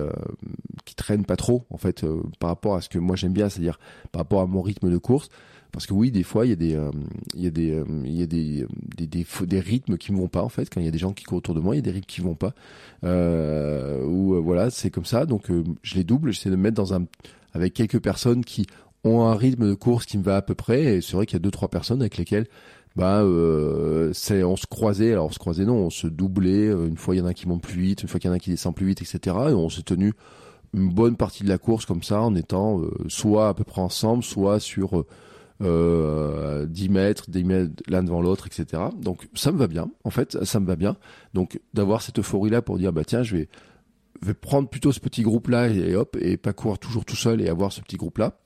qui 0.84 0.94
traîne 0.94 1.24
pas 1.24 1.36
trop 1.36 1.64
en 1.70 1.76
fait 1.76 2.04
par 2.38 2.50
rapport 2.50 2.74
à 2.76 2.80
ce 2.80 2.88
que 2.88 2.98
moi 2.98 3.16
j'aime 3.16 3.32
bien, 3.32 3.48
c'est-à-dire 3.48 3.78
par 4.12 4.20
rapport 4.20 4.40
à 4.40 4.46
mon 4.46 4.62
rythme 4.62 4.90
de 4.90 4.98
course. 4.98 5.28
Parce 5.72 5.86
que 5.86 5.94
oui, 5.94 6.10
des 6.10 6.22
fois, 6.22 6.46
il 6.46 6.50
y 6.50 6.52
a 6.52 6.56
des, 6.56 6.74
euh, 6.74 6.90
il 7.34 7.42
y 7.42 7.46
a 7.46 7.50
des, 7.50 7.70
euh, 7.70 7.84
il 8.04 8.18
y 8.18 8.22
a 8.22 8.26
des, 8.26 8.66
des, 8.96 9.06
des, 9.06 9.26
des, 9.46 9.60
rythmes 9.60 9.96
qui 9.96 10.12
ne 10.12 10.16
vont 10.16 10.28
pas 10.28 10.42
en 10.42 10.48
fait. 10.48 10.68
Quand 10.68 10.80
il 10.80 10.84
y 10.84 10.88
a 10.88 10.92
des 10.92 10.98
gens 10.98 11.12
qui 11.12 11.24
courent 11.24 11.38
autour 11.38 11.54
de 11.54 11.60
moi, 11.60 11.74
il 11.74 11.78
y 11.78 11.80
a 11.80 11.82
des 11.82 11.90
rythmes 11.90 12.06
qui 12.06 12.20
vont 12.20 12.34
pas. 12.34 12.54
Euh, 13.04 14.04
ou 14.04 14.34
euh, 14.34 14.40
voilà, 14.40 14.70
c'est 14.70 14.90
comme 14.90 15.04
ça. 15.04 15.26
Donc 15.26 15.50
je 15.82 15.94
les 15.94 16.04
double. 16.04 16.32
J'essaie 16.32 16.50
de 16.50 16.56
me 16.56 16.62
mettre 16.62 16.76
dans 16.76 16.94
un, 16.94 17.04
avec 17.52 17.74
quelques 17.74 18.00
personnes 18.00 18.44
qui 18.44 18.66
ont 19.04 19.22
un 19.22 19.34
rythme 19.34 19.68
de 19.68 19.74
course 19.74 20.06
qui 20.06 20.18
me 20.18 20.22
va 20.22 20.36
à 20.36 20.42
peu 20.42 20.54
près. 20.54 20.82
Et 20.82 21.00
c'est 21.00 21.14
vrai 21.14 21.26
qu'il 21.26 21.34
y 21.34 21.36
a 21.36 21.40
deux 21.40 21.50
trois 21.50 21.68
personnes 21.68 22.00
avec 22.00 22.16
lesquelles 22.16 22.46
bah 22.96 23.20
euh, 23.20 24.10
c'est 24.12 24.42
on 24.42 24.56
se 24.56 24.66
croisait 24.66 25.12
alors 25.12 25.26
on 25.26 25.30
se 25.30 25.38
croisait 25.38 25.64
non 25.64 25.76
on 25.76 25.90
se 25.90 26.08
doublait 26.08 26.66
une 26.66 26.96
fois 26.96 27.14
il 27.14 27.18
y 27.18 27.20
en 27.20 27.26
a 27.26 27.34
qui 27.34 27.46
monte 27.46 27.62
plus 27.62 27.80
vite 27.80 28.02
une 28.02 28.08
fois 28.08 28.18
qu'il 28.18 28.28
y 28.28 28.32
en 28.32 28.34
a 28.34 28.40
qui 28.40 28.50
descend 28.50 28.74
plus 28.74 28.84
vite 28.84 29.00
etc 29.00 29.36
et 29.50 29.52
on 29.52 29.68
s'est 29.68 29.84
tenu 29.84 30.12
une 30.74 30.92
bonne 30.92 31.14
partie 31.14 31.44
de 31.44 31.48
la 31.48 31.56
course 31.56 31.86
comme 31.86 32.02
ça 32.02 32.20
en 32.20 32.34
étant 32.34 32.80
soit 33.06 33.48
à 33.48 33.54
peu 33.54 33.62
près 33.62 33.80
ensemble 33.80 34.24
soit 34.24 34.58
sur 34.58 35.04
euh, 35.62 36.64
10 36.66 36.88
mètres, 36.88 37.30
10 37.30 37.44
mètres 37.44 37.82
l'un 37.86 38.02
devant 38.02 38.22
l'autre, 38.22 38.46
etc. 38.46 38.82
Donc 38.96 39.28
ça 39.34 39.52
me 39.52 39.58
va 39.58 39.66
bien, 39.66 39.90
en 40.04 40.10
fait, 40.10 40.42
ça 40.44 40.60
me 40.60 40.66
va 40.66 40.76
bien. 40.76 40.96
Donc 41.34 41.60
d'avoir 41.74 42.02
cette 42.02 42.18
euphorie-là 42.18 42.62
pour 42.62 42.78
dire, 42.78 42.92
bah 42.92 43.04
tiens, 43.04 43.22
je 43.22 43.36
vais, 43.36 43.48
vais 44.22 44.34
prendre 44.34 44.68
plutôt 44.68 44.92
ce 44.92 45.00
petit 45.00 45.22
groupe-là 45.22 45.68
et, 45.68 45.94
hop, 45.94 46.16
et 46.20 46.36
pas 46.36 46.52
courir 46.52 46.78
toujours 46.78 47.04
tout 47.04 47.16
seul 47.16 47.40
et 47.42 47.48
avoir 47.48 47.72
ce 47.72 47.80
petit 47.80 47.96
groupe-là. 47.96 48.38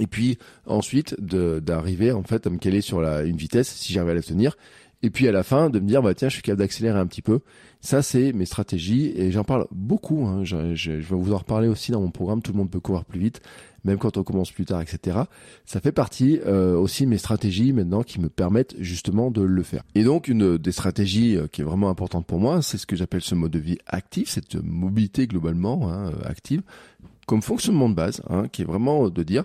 Et 0.00 0.06
puis 0.06 0.38
ensuite 0.66 1.20
d'arriver 1.20 2.12
en 2.12 2.22
fait 2.22 2.46
à 2.46 2.50
me 2.50 2.58
caler 2.58 2.80
sur 2.80 3.00
la, 3.00 3.22
une 3.22 3.36
vitesse 3.36 3.68
si 3.68 3.92
j'arrive 3.92 4.10
à 4.10 4.14
la 4.14 4.22
tenir. 4.22 4.56
Et 5.04 5.10
puis 5.10 5.26
à 5.26 5.32
la 5.32 5.42
fin 5.42 5.68
de 5.68 5.80
me 5.80 5.86
dire 5.86 6.02
bah 6.02 6.14
tiens 6.14 6.28
je 6.28 6.34
suis 6.34 6.42
capable 6.42 6.60
d'accélérer 6.60 6.98
un 6.98 7.06
petit 7.06 7.22
peu. 7.22 7.40
Ça 7.80 8.02
c'est 8.02 8.32
mes 8.32 8.46
stratégies 8.46 9.12
et 9.16 9.32
j'en 9.32 9.44
parle 9.44 9.66
beaucoup. 9.72 10.26
Hein. 10.26 10.44
Je, 10.44 10.74
je, 10.74 11.00
je, 11.00 11.14
vais 11.14 11.20
vous 11.20 11.32
en 11.32 11.38
reparler 11.38 11.68
aussi 11.68 11.92
dans 11.92 12.00
mon 12.00 12.10
programme. 12.10 12.40
Tout 12.40 12.52
le 12.52 12.58
monde 12.58 12.70
peut 12.70 12.80
courir 12.80 13.04
plus 13.04 13.20
vite 13.20 13.42
même 13.84 13.98
quand 13.98 14.16
on 14.16 14.22
commence 14.22 14.52
plus 14.52 14.64
tard, 14.64 14.80
etc. 14.80 15.18
Ça 15.64 15.80
fait 15.80 15.92
partie 15.92 16.40
euh, 16.46 16.76
aussi 16.76 17.04
de 17.04 17.10
mes 17.10 17.18
stratégies 17.18 17.72
maintenant 17.72 18.02
qui 18.02 18.20
me 18.20 18.28
permettent 18.28 18.74
justement 18.78 19.30
de 19.30 19.42
le 19.42 19.62
faire. 19.62 19.82
Et 19.94 20.04
donc 20.04 20.28
une 20.28 20.58
des 20.58 20.72
stratégies 20.72 21.36
euh, 21.36 21.46
qui 21.46 21.62
est 21.62 21.64
vraiment 21.64 21.90
importante 21.90 22.26
pour 22.26 22.38
moi, 22.38 22.62
c'est 22.62 22.78
ce 22.78 22.86
que 22.86 22.96
j'appelle 22.96 23.22
ce 23.22 23.34
mode 23.34 23.50
de 23.50 23.58
vie 23.58 23.78
actif, 23.86 24.28
cette 24.28 24.54
mobilité 24.54 25.26
globalement 25.26 25.90
hein, 25.90 26.12
active, 26.24 26.62
comme 27.26 27.42
fonctionnement 27.42 27.88
de 27.88 27.94
base, 27.94 28.22
hein, 28.28 28.48
qui 28.48 28.62
est 28.62 28.66
vraiment 28.66 29.08
de 29.08 29.22
dire 29.22 29.44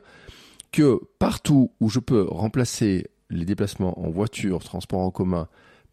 que 0.71 0.99
partout 1.19 1.71
où 1.79 1.89
je 1.89 1.99
peux 1.99 2.23
remplacer 2.23 3.07
les 3.29 3.45
déplacements 3.45 3.99
en 3.99 4.09
voiture, 4.09 4.63
transport 4.63 4.99
en 4.99 5.11
commun, 5.11 5.47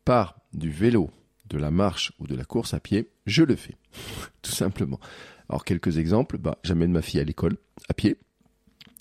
par 0.05 0.37
du 0.53 0.71
vélo, 0.71 1.11
de 1.47 1.59
la 1.59 1.71
marche 1.71 2.13
ou 2.19 2.27
de 2.27 2.35
la 2.35 2.45
course 2.45 2.75
à 2.75 2.81
pied, 2.81 3.11
je 3.27 3.43
le 3.43 3.57
fais. 3.57 3.77
Tout 4.43 4.53
simplement. 4.53 5.01
Alors 5.49 5.65
quelques 5.65 5.99
exemples, 5.99 6.39
bah, 6.39 6.59
j'amène 6.63 6.91
ma 6.91 7.03
fille 7.03 7.21
à 7.21 7.25
l'école 7.25 7.57
à 7.89 7.95
pied. 7.95 8.17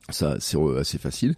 Ça, 0.09 0.37
c'est 0.39 0.57
assez 0.77 0.97
facile. 0.97 1.35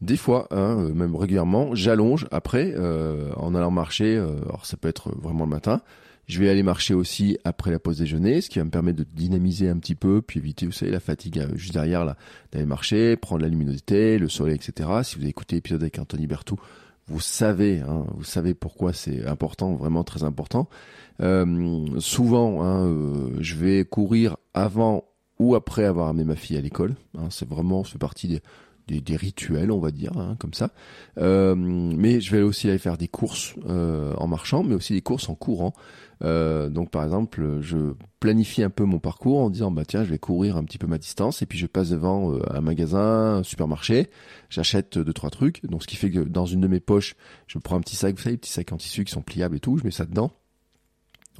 Des 0.00 0.16
fois, 0.16 0.46
hein, 0.50 0.78
euh, 0.78 0.94
même 0.94 1.16
régulièrement, 1.16 1.74
j'allonge 1.74 2.26
après 2.30 2.72
euh, 2.76 3.32
en 3.36 3.54
allant 3.54 3.70
marcher. 3.70 4.16
Euh, 4.16 4.36
alors 4.42 4.66
ça 4.66 4.76
peut 4.76 4.88
être 4.88 5.10
vraiment 5.16 5.44
le 5.44 5.50
matin. 5.50 5.80
Je 6.28 6.38
vais 6.40 6.50
aller 6.50 6.62
marcher 6.62 6.92
aussi 6.92 7.38
après 7.44 7.70
la 7.70 7.78
pause 7.78 7.98
déjeuner, 7.98 8.42
ce 8.42 8.50
qui 8.50 8.58
va 8.58 8.64
me 8.66 8.70
permettre 8.70 8.98
de 8.98 9.04
dynamiser 9.04 9.68
un 9.68 9.78
petit 9.78 9.94
peu, 9.94 10.20
puis 10.20 10.38
éviter, 10.38 10.66
vous 10.66 10.72
savez, 10.72 10.92
la 10.92 11.00
fatigue 11.00 11.42
juste 11.54 11.72
derrière, 11.72 12.04
là, 12.04 12.16
d'aller 12.52 12.66
marcher, 12.66 13.16
prendre 13.16 13.40
la 13.42 13.48
luminosité, 13.48 14.18
le 14.18 14.28
soleil, 14.28 14.56
etc. 14.56 14.90
Si 15.04 15.16
vous 15.16 15.22
avez 15.22 15.30
écouté 15.30 15.56
l'épisode 15.56 15.82
avec 15.82 15.98
Anthony 15.98 16.26
Bertou, 16.26 16.56
vous 17.06 17.20
savez, 17.20 17.80
hein, 17.80 18.04
vous 18.14 18.24
savez 18.24 18.52
pourquoi 18.52 18.92
c'est 18.92 19.26
important, 19.26 19.74
vraiment 19.74 20.04
très 20.04 20.22
important. 20.22 20.68
souvent, 21.18 22.62
hein, 22.62 22.94
je 23.40 23.54
vais 23.54 23.86
courir 23.86 24.36
avant 24.52 25.04
ou 25.38 25.54
après 25.54 25.84
avoir 25.84 26.08
amené 26.08 26.24
ma 26.24 26.36
fille 26.36 26.58
à 26.58 26.60
l'école. 26.60 26.94
Hein, 27.16 27.28
c'est 27.30 27.48
vraiment, 27.48 27.84
fait 27.84 27.98
partie 27.98 28.28
des, 28.28 28.42
des, 28.88 29.16
rituels, 29.16 29.70
on 29.70 29.78
va 29.78 29.90
dire, 29.90 30.16
hein, 30.16 30.36
comme 30.38 30.54
ça. 30.54 30.70
Euh, 31.18 31.54
mais 31.54 32.20
je 32.20 32.34
vais 32.34 32.42
aussi 32.42 32.68
aller 32.68 32.78
faire 32.78 32.96
des 32.96 33.08
courses 33.08 33.54
euh, 33.68 34.14
en 34.16 34.26
marchant, 34.26 34.62
mais 34.62 34.74
aussi 34.74 34.94
des 34.94 35.02
courses 35.02 35.28
en 35.28 35.34
courant. 35.34 35.74
Euh, 36.24 36.68
donc 36.68 36.90
par 36.90 37.04
exemple, 37.04 37.58
je 37.60 37.92
planifie 38.18 38.62
un 38.62 38.70
peu 38.70 38.84
mon 38.84 38.98
parcours 38.98 39.38
en 39.38 39.50
disant 39.50 39.70
bah 39.70 39.84
tiens, 39.86 40.02
je 40.04 40.10
vais 40.10 40.18
courir 40.18 40.56
un 40.56 40.64
petit 40.64 40.78
peu 40.78 40.88
ma 40.88 40.98
distance 40.98 41.42
et 41.42 41.46
puis 41.46 41.58
je 41.58 41.66
passe 41.66 41.90
devant 41.90 42.36
un 42.50 42.60
magasin, 42.60 43.36
un 43.36 43.42
supermarché, 43.44 44.10
j'achète 44.50 44.98
deux 44.98 45.12
trois 45.12 45.30
trucs. 45.30 45.64
Donc 45.66 45.82
ce 45.82 45.86
qui 45.86 45.96
fait 45.96 46.10
que 46.10 46.20
dans 46.20 46.46
une 46.46 46.60
de 46.60 46.68
mes 46.68 46.80
poches, 46.80 47.14
je 47.46 47.58
prends 47.58 47.76
un 47.76 47.80
petit 47.80 47.96
sac, 47.96 48.16
vous 48.16 48.22
savez, 48.22 48.36
petits 48.36 48.50
sacs 48.50 48.72
en 48.72 48.78
tissu 48.78 49.04
qui 49.04 49.12
sont 49.12 49.22
pliables 49.22 49.56
et 49.56 49.60
tout, 49.60 49.78
je 49.78 49.84
mets 49.84 49.90
ça 49.90 50.06
dedans 50.06 50.32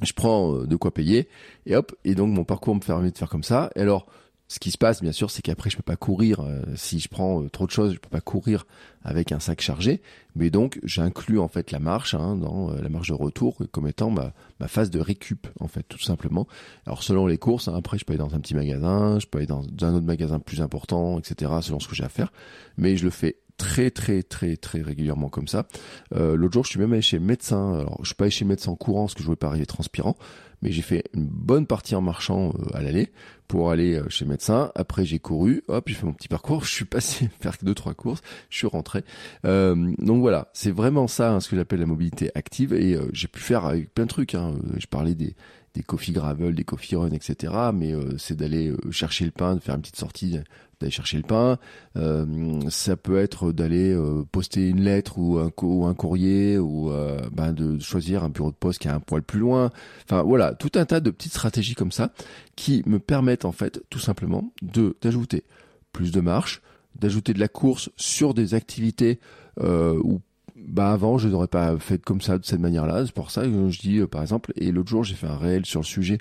je 0.01 0.13
prends 0.13 0.63
de 0.63 0.75
quoi 0.77 0.93
payer 0.93 1.27
et 1.65 1.75
hop 1.75 1.93
et 2.05 2.15
donc 2.15 2.33
mon 2.33 2.45
parcours 2.45 2.73
me 2.73 2.79
permet 2.79 3.11
de 3.11 3.17
faire 3.17 3.27
comme 3.27 3.43
ça 3.43 3.69
et 3.75 3.81
alors 3.81 4.07
ce 4.51 4.57
qui 4.57 4.71
se 4.71 4.79
passe, 4.79 5.03
bien 5.03 5.11
sûr, 5.11 5.29
c'est 5.29 5.43
qu'après, 5.43 5.69
je 5.69 5.77
peux 5.77 5.83
pas 5.83 5.95
courir. 5.95 6.39
Euh, 6.39 6.63
si 6.75 6.99
je 6.99 7.07
prends 7.07 7.43
euh, 7.43 7.49
trop 7.49 7.67
de 7.67 7.71
choses, 7.71 7.93
je 7.93 7.99
peux 7.99 8.09
pas 8.09 8.19
courir 8.19 8.65
avec 9.03 9.31
un 9.31 9.39
sac 9.39 9.61
chargé. 9.61 10.01
Mais 10.35 10.49
donc, 10.49 10.79
j'inclus 10.83 11.37
en 11.37 11.47
fait 11.47 11.71
la 11.71 11.77
marche 11.77 12.15
hein, 12.15 12.35
dans 12.35 12.71
euh, 12.71 12.81
la 12.81 12.89
marche 12.89 13.09
de 13.09 13.13
retour 13.13 13.59
comme 13.71 13.87
étant 13.87 14.09
ma, 14.09 14.33
phase 14.67 14.89
de 14.89 14.99
récup, 14.99 15.47
en 15.59 15.67
fait, 15.67 15.83
tout 15.83 15.99
simplement. 15.99 16.47
Alors, 16.87 17.03
selon 17.03 17.27
les 17.27 17.37
courses, 17.37 17.67
hein, 17.67 17.75
après, 17.77 17.99
je 17.99 18.05
peux 18.05 18.13
aller 18.13 18.17
dans 18.17 18.33
un 18.33 18.39
petit 18.39 18.55
magasin, 18.55 19.19
je 19.19 19.27
peux 19.27 19.37
aller 19.37 19.45
dans 19.45 19.61
un 19.61 19.93
autre 19.93 20.07
magasin 20.07 20.39
plus 20.39 20.61
important, 20.61 21.19
etc., 21.19 21.51
selon 21.61 21.79
ce 21.79 21.87
que 21.87 21.93
j'ai 21.93 22.03
à 22.03 22.09
faire. 22.09 22.33
Mais 22.75 22.97
je 22.97 23.05
le 23.05 23.11
fais 23.11 23.37
très 23.59 23.91
très 23.91 24.23
très 24.23 24.55
très 24.55 24.81
régulièrement 24.81 25.29
comme 25.29 25.47
ça. 25.47 25.67
Euh, 26.15 26.35
L'autre 26.35 26.53
jour, 26.53 26.63
je 26.63 26.69
suis 26.69 26.79
même 26.79 26.93
allé 26.93 27.03
chez 27.03 27.19
médecin. 27.19 27.75
Alors, 27.75 27.99
je 28.01 28.07
suis 28.07 28.15
pas 28.15 28.23
allé 28.23 28.31
chez 28.31 28.45
médecin 28.45 28.71
en 28.71 28.75
courant 28.75 29.03
parce 29.03 29.13
que 29.13 29.19
je 29.19 29.25
voulais 29.25 29.35
pas 29.35 29.47
arriver 29.47 29.67
transpirant, 29.67 30.17
mais 30.63 30.71
j'ai 30.71 30.81
fait 30.81 31.03
une 31.13 31.27
bonne 31.27 31.67
partie 31.67 31.93
en 31.93 32.01
marchant 32.01 32.53
euh, 32.57 32.77
à 32.77 32.81
l'aller 32.81 33.11
pour 33.49 33.71
aller 33.71 33.95
euh, 33.95 34.07
chez 34.07 34.25
médecin. 34.25 34.71
Après, 34.75 35.03
j'ai 35.03 35.19
couru, 35.19 35.63
hop, 35.67 35.83
j'ai 35.87 35.95
fait 35.95 36.05
mon 36.05 36.13
petit 36.13 36.29
parcours. 36.29 36.63
Je 36.69 36.71
suis 36.71 36.85
passé 36.85 37.29
faire 37.41 37.57
deux 37.61 37.73
trois 37.73 37.93
courses, 37.93 38.21
je 38.49 38.57
suis 38.57 38.67
rentré. 38.67 39.03
Euh, 39.43 39.91
donc 39.97 40.21
voilà, 40.21 40.49
c'est 40.53 40.71
vraiment 40.71 41.07
ça 41.07 41.33
hein, 41.33 41.39
ce 41.39 41.49
que 41.49 41.55
j'appelle 41.57 41.79
la 41.79 41.85
mobilité 41.85 42.31
active 42.35 42.73
et 42.73 42.93
euh, 42.93 43.09
j'ai 43.11 43.27
pu 43.27 43.41
faire 43.41 43.65
avec 43.65 43.93
plein 43.93 44.05
de 44.05 44.09
trucs. 44.09 44.35
Hein. 44.35 44.53
Je 44.77 44.85
parlais 44.85 45.15
des 45.15 45.35
des 45.73 45.83
coffee 45.83 46.11
gravel, 46.11 46.55
des 46.55 46.63
coffee 46.63 46.95
run, 46.95 47.11
etc. 47.11 47.53
Mais 47.73 47.93
c'est 48.17 48.35
d'aller 48.35 48.73
chercher 48.91 49.25
le 49.25 49.31
pain, 49.31 49.55
de 49.55 49.59
faire 49.59 49.75
une 49.75 49.81
petite 49.81 49.97
sortie 49.97 50.39
d'aller 50.79 50.91
chercher 50.91 51.17
le 51.17 51.23
pain. 51.23 51.57
Euh, 51.97 52.61
ça 52.69 52.95
peut 52.95 53.17
être 53.17 53.51
d'aller 53.51 53.93
euh, 53.93 54.23
poster 54.31 54.69
une 54.69 54.81
lettre 54.81 55.17
ou 55.17 55.37
un, 55.37 55.51
ou 55.61 55.85
un 55.85 55.93
courrier 55.93 56.57
ou 56.57 56.91
euh, 56.91 57.19
ben 57.31 57.51
de 57.51 57.79
choisir 57.79 58.23
un 58.23 58.29
bureau 58.29 58.51
de 58.51 58.55
poste 58.55 58.79
qui 58.79 58.87
est 58.87 58.91
un 58.91 58.99
poil 58.99 59.21
plus 59.21 59.39
loin. 59.39 59.71
Enfin 60.05 60.21
voilà, 60.23 60.53
tout 60.53 60.71
un 60.75 60.85
tas 60.85 60.99
de 60.99 61.09
petites 61.09 61.33
stratégies 61.33 61.75
comme 61.75 61.91
ça 61.91 62.11
qui 62.55 62.83
me 62.85 62.99
permettent 62.99 63.45
en 63.45 63.51
fait 63.51 63.83
tout 63.89 63.99
simplement 63.99 64.53
de 64.61 64.95
d'ajouter 65.01 65.43
plus 65.91 66.11
de 66.11 66.21
marche, 66.21 66.61
d'ajouter 66.95 67.33
de 67.33 67.39
la 67.39 67.47
course 67.47 67.89
sur 67.97 68.33
des 68.33 68.53
activités 68.53 69.19
où 69.61 70.21
bah 70.67 70.91
avant 70.91 71.17
je 71.17 71.27
n'aurais 71.27 71.47
pas 71.47 71.77
fait 71.79 72.01
comme 72.01 72.21
ça 72.21 72.37
de 72.37 72.45
cette 72.45 72.59
manière-là. 72.59 73.05
C'est 73.05 73.13
pour 73.13 73.31
ça 73.31 73.43
que 73.43 73.69
je 73.69 73.79
dis 73.79 73.99
par 74.07 74.21
exemple. 74.21 74.51
Et 74.55 74.71
l'autre 74.71 74.89
jour 74.89 75.03
j'ai 75.03 75.15
fait 75.15 75.27
un 75.27 75.37
réel 75.37 75.65
sur 75.65 75.81
le 75.81 75.85
sujet 75.85 76.17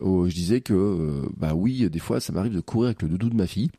où 0.00 0.28
je 0.28 0.34
disais 0.34 0.60
que 0.60 1.22
bah 1.36 1.54
oui 1.54 1.88
des 1.90 1.98
fois 1.98 2.20
ça 2.20 2.32
m'arrive 2.32 2.54
de 2.54 2.60
courir 2.60 2.88
avec 2.88 3.02
le 3.02 3.08
doudou 3.08 3.30
de 3.30 3.36
ma 3.36 3.46
fille 3.46 3.70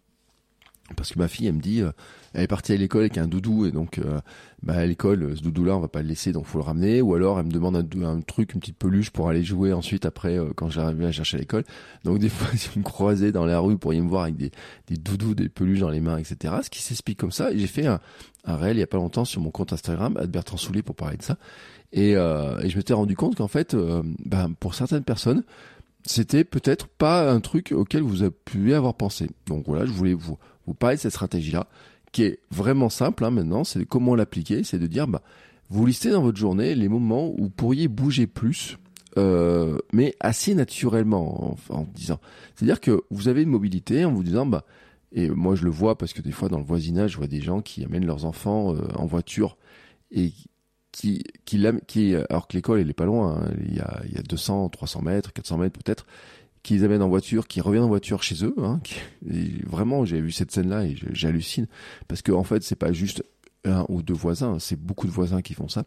parce 0.96 1.12
que 1.12 1.19
ma 1.19 1.27
fille 1.27 1.48
elle 1.48 1.55
me 1.55 1.62
dit 1.62 1.81
euh, 1.81 1.91
elle 2.34 2.43
est 2.43 2.48
partie 2.48 2.74
à 2.74 2.77
l'école 2.77 3.01
avec 3.01 3.17
un 3.17 3.27
doudou 3.27 3.65
et 3.65 3.72
donc 3.72 3.98
euh, 4.00 4.19
bah 4.63 4.74
à 4.74 4.86
l'école 4.86 5.36
ce 5.36 5.41
doudou 5.41 5.63
là 5.63 5.75
on 5.75 5.79
va 5.79 5.88
pas 5.88 6.01
le 6.01 6.08
laisser 6.08 6.31
donc 6.31 6.46
faut 6.46 6.58
le 6.58 6.63
ramener. 6.63 7.01
Ou 7.01 7.15
alors 7.15 7.39
elle 7.39 7.46
me 7.46 7.51
demande 7.51 7.75
un, 7.75 8.22
truc 8.22 8.53
une 8.53 8.60
petite 8.60 8.77
peluche 8.77 9.10
pour 9.12 9.29
aller 9.29 9.43
jouer 9.43 9.74
ensuite 9.74 10.05
après 10.05 10.38
euh, 10.38 10.51
quand 10.55 10.69
j'arrivais 10.69 11.05
à 11.05 11.12
chercher 11.12 11.38
à 11.38 11.39
l'école. 11.39 11.63
Donc 12.03 12.19
des 12.19 12.29
fois 12.29 12.48
si 12.55 12.69
vous 12.69 12.79
me 12.79 12.86
croisez 12.86 13.31
dans 13.31 13.46
la 13.46 13.60
rue 13.60 13.74
pour 13.74 13.89
pourriez 13.89 14.01
me 14.01 14.10
voir 14.10 14.24
avec 14.24 14.36
des, 14.36 14.51
des 14.88 14.98
doudous 14.98 15.36
des 15.36 15.50
peluches 15.50 15.79
dans 15.79 15.89
les 15.89 16.01
mains 16.01 16.17
etc 16.17 16.55
ce 16.63 16.69
qui 16.69 16.81
s'explique 16.81 17.19
comme 17.19 17.31
ça. 17.31 17.51
Et 17.51 17.60
j'ai 17.60 17.67
fait 17.67 17.86
un, 17.86 18.00
un 18.46 18.55
réel 18.55 18.77
il 18.77 18.79
y 18.79 18.84
a 18.84 18.88
pas 18.88 18.98
longtemps 18.98 19.25
sur 19.25 19.41
mon 19.41 19.51
compte 19.51 19.74
Instagram 19.74 20.19
Bertrand 20.27 20.58
Soulet 20.58 20.81
pour 20.81 20.96
parler 20.96 21.17
de 21.17 21.24
ça. 21.24 21.38
Et, 21.91 22.15
euh, 22.15 22.60
et 22.60 22.69
je 22.69 22.77
m'étais 22.77 22.93
rendu 22.93 23.15
compte 23.15 23.36
qu'en 23.36 23.48
fait 23.48 23.75
bah, 24.25 24.48
pour 24.60 24.75
certaines 24.75 25.03
personnes 25.03 25.43
c'était 26.05 26.43
peut-être 26.43 26.88
pas 26.88 27.31
un 27.31 27.39
truc 27.39 27.72
auquel 27.72 28.01
vous 28.01 28.22
avez 28.24 28.31
pu 28.31 28.74
avoir 28.74 28.96
pensé. 28.96 29.29
Donc 29.48 29.65
voilà, 29.67 29.86
je 29.86 29.91
voulais 29.91 30.13
vous 30.13 30.38
vous 30.69 30.75
parlez 30.75 30.97
de 30.97 31.01
cette 31.01 31.11
stratégie-là, 31.11 31.67
qui 32.11 32.23
est 32.23 32.39
vraiment 32.51 32.89
simple 32.89 33.25
hein, 33.25 33.31
maintenant, 33.31 33.63
c'est 33.63 33.83
comment 33.85 34.15
l'appliquer, 34.15 34.63
c'est 34.63 34.77
de 34.77 34.85
dire, 34.85 35.07
bah, 35.07 35.23
vous 35.69 35.85
listez 35.85 36.11
dans 36.11 36.21
votre 36.21 36.38
journée 36.38 36.75
les 36.75 36.88
moments 36.88 37.29
où 37.31 37.43
vous 37.43 37.49
pourriez 37.49 37.88
bouger 37.88 38.27
plus, 38.27 38.77
euh, 39.17 39.79
mais 39.93 40.15
assez 40.19 40.53
naturellement 40.53 41.57
en, 41.69 41.83
disant. 41.95 42.19
C'est-à-dire 42.55 42.79
que 42.79 43.01
vous 43.09 43.27
avez 43.27 43.41
une 43.41 43.49
mobilité 43.49 44.05
en 44.05 44.13
vous 44.13 44.23
disant, 44.23 44.45
bah, 44.45 44.63
et 45.11 45.27
moi 45.29 45.55
je 45.55 45.63
le 45.63 45.71
vois 45.71 45.97
parce 45.97 46.13
que 46.13 46.21
des 46.21 46.31
fois 46.31 46.49
dans 46.49 46.59
le 46.59 46.63
voisinage, 46.63 47.13
je 47.13 47.17
vois 47.17 47.25
des 47.25 47.41
gens 47.41 47.61
qui 47.61 47.83
amènent 47.83 48.05
leurs 48.05 48.25
enfants 48.25 48.75
euh, 48.75 48.81
en 48.95 49.07
voiture 49.07 49.57
et 50.11 50.33
qui, 50.91 51.23
qui, 51.45 51.63
qui, 51.88 52.15
alors 52.29 52.47
que 52.47 52.55
l'école 52.55 52.79
elle 52.79 52.89
est 52.89 52.93
pas 52.93 53.05
loin, 53.05 53.41
hein, 53.41 53.51
il, 53.67 53.75
y 53.75 53.79
a, 53.79 54.01
il 54.05 54.13
y 54.13 54.19
a 54.19 54.21
200, 54.21 54.69
300 54.69 55.01
mètres, 55.01 55.33
400 55.33 55.57
mètres 55.57 55.79
peut-être, 55.79 56.05
qu'ils 56.69 56.85
amènent 56.85 57.01
en 57.01 57.09
voiture, 57.09 57.47
qui 57.47 57.61
reviennent 57.61 57.83
en 57.83 57.88
voiture 57.88 58.21
chez 58.21 58.45
eux. 58.45 58.53
Hein, 58.59 58.79
vraiment, 59.65 60.05
j'ai 60.05 60.21
vu 60.21 60.31
cette 60.31 60.51
scène-là 60.51 60.85
et 60.85 60.95
j'hallucine 61.11 61.65
parce 62.07 62.21
que 62.21 62.31
en 62.31 62.43
fait, 62.43 62.61
c'est 62.61 62.75
pas 62.75 62.93
juste 62.93 63.23
un 63.65 63.85
ou 63.89 64.03
deux 64.03 64.13
voisins, 64.13 64.59
c'est 64.59 64.79
beaucoup 64.79 65.07
de 65.07 65.11
voisins 65.11 65.41
qui 65.41 65.55
font 65.55 65.67
ça. 65.67 65.85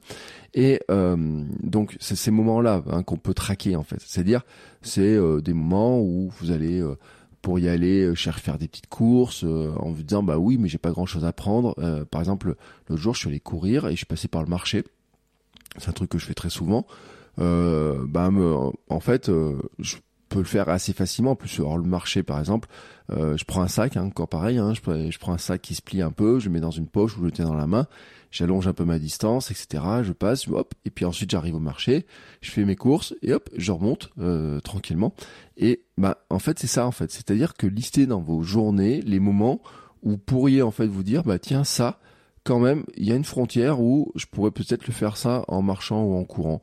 Et 0.55 0.81
euh, 0.91 1.45
donc, 1.63 1.97
c'est 2.01 2.17
ces 2.17 2.33
moments-là 2.33 2.83
hein, 2.91 3.05
qu'on 3.05 3.17
peut 3.17 3.33
traquer 3.33 3.77
en 3.77 3.85
fait. 3.85 4.01
C'est-à-dire, 4.05 4.43
c'est 4.83 5.15
euh, 5.15 5.41
des 5.41 5.53
moments 5.53 6.01
où 6.01 6.33
vous 6.41 6.51
allez 6.51 6.81
euh, 6.81 6.99
pour 7.43 7.61
y 7.61 7.69
aller 7.69 8.13
chercher 8.17 8.41
faire 8.41 8.59
des 8.59 8.67
petites 8.67 8.89
courses 8.89 9.45
en 9.45 9.91
vous 9.91 10.03
disant 10.03 10.23
bah 10.23 10.39
oui 10.39 10.59
mais 10.59 10.69
j'ai 10.69 10.79
pas 10.79 10.93
grand 10.93 11.07
chose 11.07 11.25
à 11.25 11.33
prendre 11.33 11.75
par 12.05 12.21
exemple 12.21 12.55
l'autre 12.89 13.03
jour 13.03 13.15
je 13.15 13.19
suis 13.19 13.29
allé 13.31 13.41
courir 13.41 13.89
et 13.89 13.93
je 13.93 13.97
suis 13.97 14.07
passé 14.07 14.29
par 14.29 14.45
le 14.45 14.49
marché 14.49 14.85
c'est 15.79 15.89
un 15.89 15.93
truc 15.93 16.09
que 16.09 16.19
je 16.19 16.27
fais 16.27 16.35
très 16.35 16.51
souvent 16.51 16.87
bah 17.37 18.31
en 18.89 19.01
fait 19.01 19.29
peut 20.33 20.39
le 20.39 20.45
faire 20.45 20.69
assez 20.69 20.93
facilement. 20.93 21.33
En 21.33 21.37
plus, 21.37 21.61
alors 21.61 21.77
le 21.77 21.85
marché, 21.85 22.23
par 22.23 22.39
exemple, 22.39 22.69
euh, 23.11 23.37
je 23.37 23.45
prends 23.45 23.63
un 23.63 23.69
sac, 23.69 23.97
hein, 23.97 24.05
encore 24.05 24.29
pareil, 24.29 24.59
hein, 24.59 24.73
je, 24.75 25.11
je, 25.11 25.19
prends 25.19 25.33
un 25.33 25.39
sac 25.39 25.61
qui 25.61 25.75
se 25.75 25.83
plie 25.83 26.01
un 26.01 26.11
peu, 26.11 26.39
je 26.39 26.47
le 26.47 26.53
mets 26.53 26.61
dans 26.61 26.71
une 26.71 26.87
poche 26.87 27.17
ou 27.17 27.21
je 27.21 27.25
le 27.27 27.33
tiens 27.33 27.45
dans 27.45 27.55
la 27.55 27.67
main, 27.67 27.87
j'allonge 28.31 28.67
un 28.67 28.73
peu 28.73 28.85
ma 28.85 28.99
distance, 28.99 29.51
etc. 29.51 29.85
Je 30.03 30.13
passe, 30.13 30.49
hop, 30.49 30.75
et 30.85 30.91
puis 30.91 31.05
ensuite 31.05 31.31
j'arrive 31.31 31.57
au 31.57 31.61
marché, 31.61 32.07
je 32.41 32.51
fais 32.51 32.65
mes 32.65 32.77
courses 32.77 33.15
et 33.23 33.33
hop, 33.35 33.51
je 33.57 33.73
remonte 33.73 34.11
euh, 34.19 34.61
tranquillement. 34.61 35.15
Et 35.59 35.83
bah, 35.99 36.25
en 36.31 36.39
fait, 36.39 36.59
c'est 36.59 36.67
ça, 36.67 36.87
en 36.87 36.93
fait, 36.93 37.11
c'est-à-dire 37.11 37.55
que 37.55 37.67
listez 37.67 38.07
dans 38.07 38.21
vos 38.21 38.43
journées 38.43 39.03
les 39.03 39.21
moments 39.21 39.61
où 40.03 40.13
vous 40.13 40.19
pourriez 40.19 40.63
en 40.63 40.71
fait 40.71 40.87
vous 40.87 41.03
dire, 41.03 41.23
bah 41.23 41.39
tiens 41.39 41.65
ça, 41.65 42.01
quand 42.45 42.59
même, 42.59 42.85
il 42.97 43.05
y 43.05 43.13
a 43.13 43.15
une 43.15 43.25
frontière 43.25 43.81
où 43.81 44.11
je 44.17 44.27
pourrais 44.27 44.51
peut-être 44.51 44.87
le 44.87 44.93
faire 44.93 45.17
ça 45.17 45.45
en 45.47 45.63
marchant 45.63 46.03
ou 46.03 46.17
en 46.17 46.25
courant, 46.25 46.63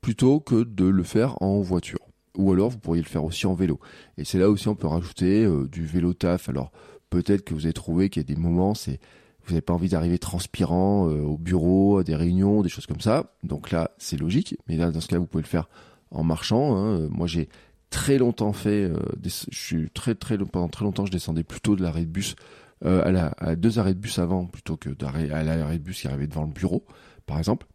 plutôt 0.00 0.40
que 0.40 0.64
de 0.64 0.84
le 0.84 1.02
faire 1.02 1.40
en 1.40 1.60
voiture 1.60 2.03
ou 2.36 2.52
alors 2.52 2.70
vous 2.70 2.78
pourriez 2.78 3.02
le 3.02 3.08
faire 3.08 3.24
aussi 3.24 3.46
en 3.46 3.54
vélo. 3.54 3.80
Et 4.18 4.24
c'est 4.24 4.38
là 4.38 4.50
aussi 4.50 4.68
on 4.68 4.74
peut 4.74 4.86
rajouter 4.86 5.44
euh, 5.44 5.66
du 5.68 5.84
vélo 5.86 6.12
taf. 6.12 6.48
Alors 6.48 6.72
peut-être 7.10 7.44
que 7.44 7.54
vous 7.54 7.66
avez 7.66 7.72
trouvé 7.72 8.10
qu'il 8.10 8.22
y 8.22 8.24
a 8.24 8.34
des 8.34 8.40
moments, 8.40 8.74
c'est 8.74 9.00
vous 9.44 9.52
n'avez 9.52 9.60
pas 9.60 9.74
envie 9.74 9.88
d'arriver 9.88 10.18
transpirant 10.18 11.08
euh, 11.08 11.20
au 11.20 11.36
bureau, 11.36 11.98
à 11.98 12.04
des 12.04 12.16
réunions, 12.16 12.62
des 12.62 12.68
choses 12.68 12.86
comme 12.86 13.00
ça. 13.00 13.34
Donc 13.42 13.70
là, 13.70 13.90
c'est 13.98 14.16
logique. 14.16 14.56
Mais 14.68 14.76
là, 14.76 14.90
dans 14.90 15.00
ce 15.00 15.08
cas, 15.08 15.18
vous 15.18 15.26
pouvez 15.26 15.42
le 15.42 15.48
faire 15.48 15.68
en 16.10 16.24
marchant. 16.24 16.76
Hein. 16.76 17.08
Moi, 17.10 17.26
j'ai 17.26 17.50
très 17.90 18.16
longtemps 18.16 18.54
fait. 18.54 18.84
Euh, 18.84 18.96
je 19.22 19.58
suis 19.58 19.90
très 19.90 20.14
très 20.14 20.38
pendant 20.38 20.68
très 20.68 20.84
longtemps, 20.84 21.04
je 21.04 21.12
descendais 21.12 21.44
plutôt 21.44 21.76
de 21.76 21.82
l'arrêt 21.82 22.04
de 22.04 22.10
bus 22.10 22.36
à, 22.84 23.10
la, 23.10 23.32
à 23.38 23.56
deux 23.56 23.78
arrêts 23.78 23.94
de 23.94 23.98
bus 23.98 24.18
avant 24.18 24.44
plutôt 24.44 24.76
que 24.76 24.90
d'arrêt 24.90 25.30
à 25.30 25.42
l'arrêt 25.42 25.78
de 25.78 25.82
bus 25.82 26.02
qui 26.02 26.06
arrivait 26.06 26.26
devant 26.26 26.44
le 26.44 26.52
bureau, 26.52 26.84
par 27.24 27.38
exemple. 27.38 27.66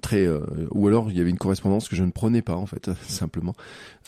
Très 0.00 0.26
euh, 0.26 0.40
ou 0.70 0.88
alors 0.88 1.10
il 1.10 1.16
y 1.16 1.20
avait 1.20 1.30
une 1.30 1.38
correspondance 1.38 1.88
que 1.88 1.96
je 1.96 2.04
ne 2.04 2.10
prenais 2.10 2.42
pas 2.42 2.56
en 2.56 2.66
fait 2.66 2.90
simplement. 3.06 3.54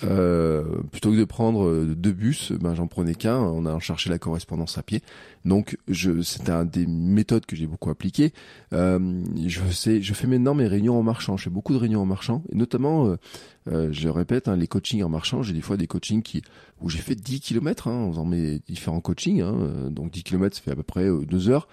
Euh, 0.05 0.83
plutôt 0.91 1.11
que 1.11 1.17
de 1.17 1.25
prendre 1.25 1.67
euh, 1.67 1.95
deux 1.97 2.13
bus 2.13 2.53
ben 2.53 2.75
j'en 2.75 2.87
prenais 2.87 3.15
qu'un 3.15 3.39
on 3.39 3.65
a 3.65 3.79
cherché 3.79 4.11
la 4.11 4.19
correspondance 4.19 4.79
à 4.79 4.83
pied. 4.83 5.03
Donc 5.45 5.79
je 5.89 6.23
c'était 6.23 6.53
un 6.53 6.65
des 6.65 6.87
méthodes 6.87 7.47
que 7.47 7.57
j'ai 7.57 7.67
beaucoup 7.67 7.91
appliquées. 7.91 8.33
Euh, 8.73 9.23
je 9.47 9.61
sais 9.71 10.03
je 10.03 10.15
fais 10.15 10.27
maintenant 10.27 10.55
mes 10.55 10.67
réunions 10.67 10.99
en 10.99 11.03
marchant. 11.03 11.37
Je 11.37 11.45
fais 11.45 11.51
beaucoup 11.51 11.73
de 11.73 11.79
réunions 11.79 12.03
en 12.03 12.07
marchant 12.07 12.43
et 12.51 12.57
notamment 12.57 13.17
euh, 13.71 13.89
je 13.93 14.09
répète 14.09 14.49
hein, 14.49 14.57
les 14.57 14.67
coachings 14.67 15.03
en 15.03 15.09
marchant. 15.09 15.43
J'ai 15.43 15.53
des 15.53 15.63
fois 15.63 15.77
des 15.77 15.87
coachings 15.87 16.23
qui 16.23 16.43
où 16.81 16.89
j'ai 16.89 16.99
fait 16.99 17.15
10 17.15 17.41
km 17.41 17.89
hein, 17.89 17.93
en 17.93 18.11
faisant 18.11 18.25
mes 18.25 18.61
différents 18.67 19.01
coachings 19.01 19.41
hein, 19.41 19.89
donc 19.91 20.11
10 20.11 20.25
km 20.25 20.57
ça 20.57 20.63
fait 20.63 20.73
à 20.73 20.77
peu 20.77 20.83
près 20.83 21.09
deux 21.27 21.49
heures 21.49 21.69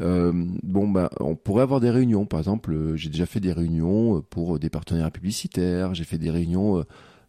euh, 0.00 0.32
bon, 0.62 0.88
bah, 0.88 1.10
on 1.20 1.34
pourrait 1.34 1.62
avoir 1.62 1.80
des 1.80 1.90
réunions. 1.90 2.26
Par 2.26 2.40
exemple, 2.40 2.72
euh, 2.72 2.96
j'ai 2.96 3.08
déjà 3.08 3.26
fait 3.26 3.40
des 3.40 3.52
réunions 3.52 4.18
euh, 4.18 4.20
pour 4.20 4.58
des 4.58 4.70
partenaires 4.70 5.10
publicitaires. 5.10 5.94
J'ai 5.94 6.04
fait 6.04 6.18
des 6.18 6.30
réunions, 6.30 6.84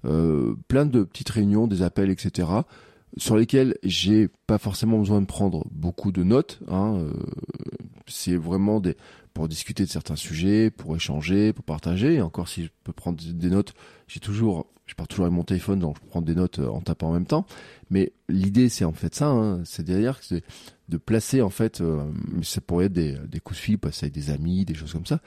euh, 0.06 0.56
plein 0.68 0.86
de 0.86 1.04
petites 1.04 1.30
réunions, 1.30 1.68
des 1.68 1.82
appels, 1.82 2.10
etc. 2.10 2.48
Sur 3.18 3.38
lesquels 3.38 3.76
j'ai 3.84 4.30
pas 4.46 4.60
forcément 4.60 5.00
besoin 5.00 5.22
de 5.22 5.26
prendre 5.26 5.66
beaucoup 5.72 6.12
de 6.12 6.24
notes. 6.24 6.60
Hein, 6.68 7.08
c'est 8.06 8.36
vraiment 8.36 8.80
des 8.80 8.96
pour 9.40 9.48
discuter 9.48 9.86
de 9.86 9.90
certains 9.90 10.18
sujets, 10.18 10.70
pour 10.70 10.98
échanger, 10.98 11.54
pour 11.54 11.64
partager. 11.64 12.16
Et 12.16 12.22
encore, 12.22 12.50
si 12.50 12.66
je 12.66 12.70
peux 12.84 12.92
prendre 12.92 13.24
des 13.24 13.50
notes, 13.50 13.74
j'ai 14.10 14.20
toujours, 14.20 14.68
je 14.86 14.96
pars 14.96 15.08
toujours 15.08 15.28
avec 15.28 15.34
mon 15.34 15.46
téléphone, 15.46 15.80
donc 15.80 15.96
je 15.96 16.10
prends 16.10 16.22
des 16.22 16.36
notes 16.36 16.60
en 16.60 16.82
tapant 16.82 17.08
en 17.08 17.14
même 17.14 17.26
temps. 17.26 17.46
Mais 17.90 18.12
l'idée, 18.28 18.68
c'est 18.68 18.84
en 18.84 18.92
fait 18.92 19.16
ça, 19.16 19.30
hein, 19.30 19.62
c'est 19.64 19.84
derrière, 19.84 20.20
c'est 20.22 20.44
de 20.90 20.98
placer 20.98 21.42
en 21.42 21.50
fait, 21.50 21.80
euh, 21.80 22.04
ça 22.42 22.60
pourrait 22.60 22.88
être 22.88 22.92
des, 22.92 23.18
des 23.30 23.40
coups 23.40 23.58
de 23.58 23.64
fil, 23.64 23.80
passer 23.80 24.08
avec 24.08 24.14
des 24.14 24.30
amis, 24.30 24.66
des 24.66 24.74
choses 24.74 24.92
comme 24.92 25.06
ça. 25.06 25.22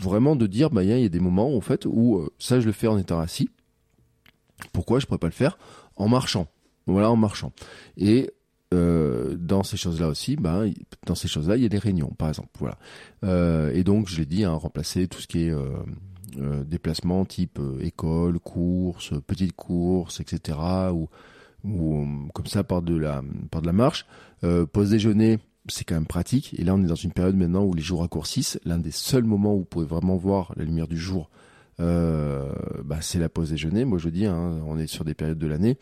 Vraiment 0.00 0.34
de 0.34 0.48
dire, 0.48 0.70
bah 0.70 0.82
il 0.82 0.90
y 0.90 1.04
a 1.04 1.08
des 1.08 1.20
moments 1.20 1.56
en 1.56 1.60
fait 1.60 1.86
où 1.86 2.16
euh, 2.16 2.28
ça 2.40 2.58
je 2.58 2.66
le 2.66 2.72
fais 2.72 2.88
en 2.88 2.98
étant 2.98 3.20
assis. 3.20 3.50
Pourquoi 4.72 4.98
je 4.98 5.06
pourrais 5.06 5.18
pas 5.18 5.28
le 5.28 5.32
faire? 5.32 5.58
En 5.94 6.08
marchant 6.08 6.48
Voilà, 6.88 7.08
en 7.08 7.16
marchant. 7.16 7.52
Et 7.96 8.32
euh, 8.72 9.36
dans 9.36 9.62
ces 9.62 9.76
choses-là 9.76 10.08
aussi, 10.08 10.36
bah, 10.36 10.62
dans 11.06 11.14
ces 11.14 11.28
choses-là, 11.28 11.56
il 11.56 11.62
y 11.62 11.66
a 11.66 11.68
des 11.68 11.78
réunions, 11.78 12.12
par 12.16 12.28
exemple. 12.28 12.48
Voilà. 12.58 12.78
Euh, 13.24 13.70
et 13.74 13.84
donc, 13.84 14.08
je 14.08 14.18
l'ai 14.18 14.26
dit, 14.26 14.44
hein, 14.44 14.52
remplacer 14.52 15.08
tout 15.08 15.20
ce 15.20 15.26
qui 15.26 15.44
est 15.44 15.50
euh, 15.50 16.64
déplacement 16.64 17.24
type 17.24 17.60
école, 17.80 18.38
course, 18.38 19.12
petite 19.26 19.52
course, 19.52 20.20
etc. 20.20 20.58
Ou 20.92 21.08
comme 22.34 22.46
ça 22.46 22.64
par 22.64 22.82
de 22.82 22.96
la 22.96 23.22
par 23.50 23.60
de 23.60 23.66
la 23.66 23.72
marche. 23.72 24.06
Pause 24.40 24.90
déjeuner, 24.90 25.38
c'est 25.68 25.84
quand 25.84 25.94
même 25.94 26.06
pratique. 26.06 26.58
Et 26.58 26.64
là, 26.64 26.74
on 26.74 26.82
est 26.82 26.88
dans 26.88 26.96
une 26.96 27.12
période 27.12 27.36
maintenant 27.36 27.64
où 27.64 27.74
les 27.74 27.82
jours 27.82 28.00
raccourcissent. 28.00 28.58
L'un 28.64 28.78
des 28.78 28.90
seuls 28.90 29.22
moments 29.22 29.54
où 29.54 29.58
vous 29.58 29.64
pouvez 29.64 29.86
vraiment 29.86 30.16
voir 30.16 30.52
la 30.56 30.64
lumière 30.64 30.88
du 30.88 30.98
jour, 30.98 31.30
bah, 31.78 32.98
c'est 33.00 33.20
la 33.20 33.28
pause 33.28 33.50
déjeuner. 33.50 33.84
Moi, 33.84 33.98
je 33.98 34.08
dis, 34.08 34.26
hein, 34.26 34.60
on 34.66 34.76
est 34.76 34.88
sur 34.88 35.04
des 35.04 35.14
périodes 35.14 35.38
de 35.38 35.46
l'année. 35.46 35.78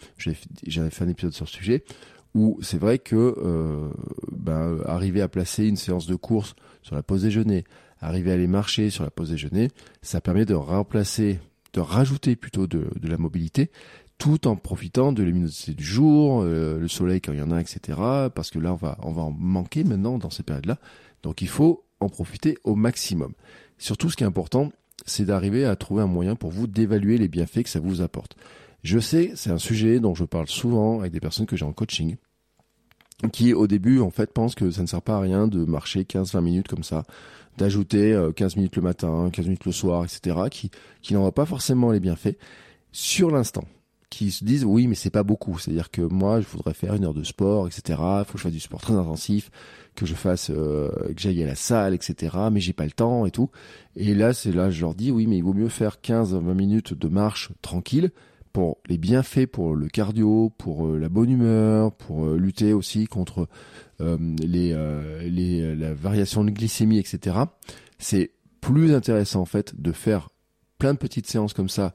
J'avais 0.66 0.90
fait 0.90 1.04
un 1.04 1.09
épisode 1.09 1.32
sur 1.32 1.49
ce 1.49 1.54
sujet 1.54 1.85
où 2.34 2.58
c'est 2.62 2.78
vrai 2.78 2.99
que 2.99 3.34
euh, 3.38 3.90
bah, 4.32 4.70
arriver 4.87 5.20
à 5.20 5.28
placer 5.28 5.66
une 5.66 5.76
séance 5.76 6.06
de 6.06 6.14
course 6.14 6.54
sur 6.82 6.94
la 6.94 7.02
pause 7.02 7.22
déjeuner, 7.22 7.64
arriver 8.00 8.30
à 8.30 8.34
aller 8.34 8.46
marcher 8.46 8.90
sur 8.90 9.04
la 9.04 9.10
pause 9.10 9.30
déjeuner, 9.30 9.68
ça 10.02 10.20
permet 10.20 10.44
de 10.44 10.54
remplacer, 10.54 11.40
de 11.72 11.80
rajouter 11.80 12.37
plutôt 12.37 12.66
de, 12.66 12.88
de 12.99 13.08
la 13.08 13.18
mobilité 13.18 13.70
tout 14.20 14.46
en 14.46 14.54
profitant 14.54 15.12
de 15.12 15.22
luminosité 15.22 15.72
du 15.72 15.82
jour, 15.82 16.42
euh, 16.42 16.78
le 16.78 16.88
soleil 16.88 17.22
quand 17.22 17.32
il 17.32 17.38
y 17.38 17.42
en 17.42 17.50
a, 17.50 17.60
etc. 17.60 17.99
Parce 18.34 18.50
que 18.50 18.58
là, 18.58 18.75
on 18.75 18.76
va, 18.76 18.99
on 19.02 19.12
va 19.12 19.22
en 19.22 19.30
manquer 19.30 19.82
maintenant 19.82 20.18
dans 20.18 20.28
ces 20.28 20.42
périodes-là. 20.42 20.78
Donc 21.22 21.40
il 21.40 21.49
faut 21.49 21.84
en 22.00 22.10
profiter 22.10 22.58
au 22.62 22.75
maximum. 22.75 23.32
Surtout, 23.78 24.10
ce 24.10 24.16
qui 24.16 24.22
est 24.22 24.26
important, 24.26 24.72
c'est 25.06 25.25
d'arriver 25.25 25.64
à 25.64 25.75
trouver 25.75 26.02
un 26.02 26.06
moyen 26.06 26.37
pour 26.37 26.50
vous 26.50 26.66
d'évaluer 26.66 27.16
les 27.16 27.28
bienfaits 27.28 27.62
que 27.62 27.70
ça 27.70 27.80
vous 27.80 28.02
apporte. 28.02 28.37
Je 28.82 28.99
sais, 28.99 29.32
c'est 29.34 29.50
un 29.50 29.58
sujet 29.58 30.00
dont 30.00 30.14
je 30.14 30.25
parle 30.25 30.49
souvent 30.49 31.00
avec 31.00 31.12
des 31.12 31.20
personnes 31.20 31.46
que 31.46 31.56
j'ai 31.56 31.64
en 31.64 31.72
coaching, 31.72 32.16
qui 33.32 33.52
au 33.52 33.66
début, 33.66 34.00
en 34.00 34.10
fait, 34.10 34.32
pensent 34.32 34.54
que 34.54 34.70
ça 34.70 34.82
ne 34.82 34.87
sert 34.87 35.02
pas 35.02 35.16
à 35.16 35.20
rien 35.20 35.46
de 35.46 35.64
marcher 35.64 36.04
15-20 36.04 36.40
minutes 36.40 36.68
comme 36.68 36.82
ça, 36.82 37.04
d'ajouter 37.58 38.18
15 38.34 38.52
euh, 38.52 38.56
minutes 38.56 38.76
le 38.76 38.82
matin, 38.82 39.28
15 39.30 39.44
minutes 39.46 39.66
le 39.66 39.72
soir, 39.72 40.04
etc., 40.04 40.37
qui, 40.50 40.70
qui 41.02 41.14
n'en 41.14 41.20
voient 41.20 41.34
pas 41.34 41.46
forcément 41.46 41.92
les 41.92 42.00
bienfaits 42.00 42.37
sur 42.92 43.30
l'instant. 43.30 43.64
Qui 44.08 44.32
se 44.32 44.44
disent 44.44 44.64
oui 44.64 44.88
mais 44.88 44.96
c'est 44.96 45.10
pas 45.10 45.22
beaucoup. 45.22 45.56
C'est 45.60 45.70
à 45.70 45.75
dire 45.75 45.90
que 45.92 46.02
moi 46.02 46.40
je 46.40 46.46
voudrais 46.49 46.75
faire 46.75 46.94
une 46.94 47.04
heure 47.04 47.14
de 47.14 47.22
sport 47.22 47.68
etc 47.68 47.96
il 47.96 48.25
faut 48.26 48.32
que 48.32 48.38
je 48.38 48.42
fasse 48.42 48.52
du 48.52 48.58
sport 48.58 48.80
très 48.80 48.94
intensif 48.94 49.52
que 49.94 50.04
je 50.04 50.16
fasse 50.16 50.50
euh, 50.50 50.90
que 51.14 51.20
j'aille 51.20 51.40
à 51.44 51.46
la 51.46 51.54
salle 51.54 51.94
etc 51.94 52.37
mais 52.50 52.58
j'ai 52.58 52.72
pas 52.72 52.87
le 52.87 52.90
temps 52.90 53.25
et 53.25 53.30
tout. 53.30 53.50
Et 53.94 54.16
là 54.16 54.32
c'est 54.32 54.50
là 54.50 54.68
je 54.68 54.80
leur 54.80 54.96
dis 54.96 55.12
oui 55.12 55.28
mais 55.28 55.37
il 55.37 55.44
vaut 55.44 55.54
mieux 55.54 55.68
faire 55.68 56.00
15 56.00 56.34
20 56.34 56.54
minutes 56.54 56.92
de 56.92 57.06
marche 57.06 57.50
tranquille 57.62 58.10
pour 58.52 58.78
les 58.88 58.99
bienfaits 58.99 59.47
pour 59.47 59.75
le 59.75 59.88
cardio 59.88 60.50
pour 60.59 60.87
euh, 60.87 60.99
la 60.99 61.09
bonne 61.09 61.30
humeur 61.30 61.92
pour 61.92 62.26
euh, 62.26 62.37
lutter 62.37 62.73
aussi 62.73 63.07
contre 63.07 63.49
les, 64.00 64.75
les 65.28 65.77
la 65.77 65.92
variation 65.92 66.42
de 66.42 66.51
glycémie 66.51 66.98
etc 66.98 67.37
c'est 67.98 68.31
plus 68.62 68.94
intéressant 68.94 69.42
en 69.42 69.44
fait 69.44 69.79
de 69.79 69.92
faire 69.92 70.31
plein 70.79 70.94
de 70.94 70.98
petites 70.98 71.27
séances 71.27 71.53
comme 71.53 71.68
ça 71.68 71.94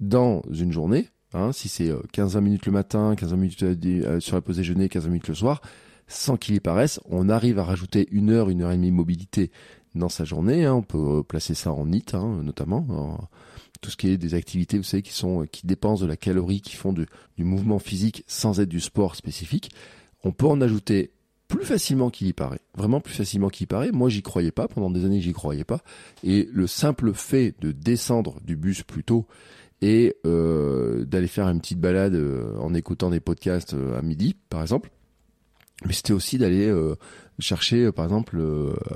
dans 0.00 0.42
une 0.50 0.72
journée 0.72 1.10
Hein, 1.34 1.50
si 1.52 1.68
c'est 1.68 1.90
15-20 1.90 2.36
euh, 2.36 2.40
minutes 2.40 2.66
le 2.66 2.72
matin, 2.72 3.14
15 3.16 3.34
minutes 3.34 3.62
euh, 3.64 3.76
euh, 3.84 4.20
sur 4.20 4.36
la 4.36 4.40
pause 4.40 4.56
déjeuner, 4.56 4.88
15 4.88 5.08
minutes 5.08 5.26
le 5.26 5.34
soir, 5.34 5.60
sans 6.06 6.36
qu'il 6.36 6.54
y 6.54 6.60
paraisse, 6.60 7.00
on 7.06 7.28
arrive 7.28 7.58
à 7.58 7.64
rajouter 7.64 8.06
une 8.12 8.30
heure, 8.30 8.50
une 8.50 8.62
heure 8.62 8.70
et 8.70 8.76
demie 8.76 8.90
de 8.90 8.96
mobilité 8.96 9.50
dans 9.96 10.08
sa 10.08 10.24
journée. 10.24 10.64
Hein. 10.64 10.74
on 10.74 10.82
peut 10.82 11.24
placer 11.24 11.54
ça 11.54 11.72
en 11.72 11.86
NIT, 11.86 12.14
hein, 12.14 12.40
notamment. 12.42 13.28
Tout 13.84 13.90
ce 13.90 13.98
qui 13.98 14.08
est 14.08 14.16
des 14.16 14.32
activités, 14.32 14.78
vous 14.78 14.82
savez, 14.82 15.02
qui 15.02 15.12
sont 15.12 15.46
qui 15.52 15.66
dépensent 15.66 16.02
de 16.02 16.08
la 16.08 16.16
calorie, 16.16 16.62
qui 16.62 16.74
font 16.74 16.94
du 16.94 17.06
mouvement 17.36 17.78
physique 17.78 18.24
sans 18.26 18.58
être 18.60 18.68
du 18.70 18.80
sport 18.80 19.14
spécifique. 19.14 19.70
On 20.24 20.32
peut 20.32 20.46
en 20.46 20.62
ajouter 20.62 21.10
plus 21.48 21.66
facilement 21.66 22.08
qu'il 22.08 22.26
y 22.26 22.32
paraît, 22.32 22.62
vraiment 22.74 23.02
plus 23.02 23.12
facilement 23.12 23.50
qu'il 23.50 23.64
y 23.64 23.66
paraît. 23.66 23.92
Moi, 23.92 24.08
j'y 24.08 24.22
croyais 24.22 24.52
pas 24.52 24.68
pendant 24.68 24.88
des 24.88 25.04
années, 25.04 25.20
j'y 25.20 25.34
croyais 25.34 25.64
pas. 25.64 25.80
Et 26.22 26.48
le 26.50 26.66
simple 26.66 27.12
fait 27.12 27.54
de 27.60 27.72
descendre 27.72 28.40
du 28.42 28.56
bus 28.56 28.82
plus 28.84 29.04
tôt 29.04 29.26
et 29.82 30.16
euh, 30.24 31.04
d'aller 31.04 31.26
faire 31.26 31.46
une 31.46 31.60
petite 31.60 31.78
balade 31.80 32.14
euh, 32.14 32.56
en 32.56 32.72
écoutant 32.72 33.10
des 33.10 33.20
podcasts 33.20 33.74
euh, 33.74 33.98
à 33.98 34.00
midi, 34.00 34.34
par 34.48 34.62
exemple. 34.62 34.88
Mais 35.84 35.92
c'était 35.92 36.14
aussi 36.14 36.38
d'aller 36.38 36.72
chercher, 37.40 37.90
par 37.92 38.06
exemple, 38.06 38.40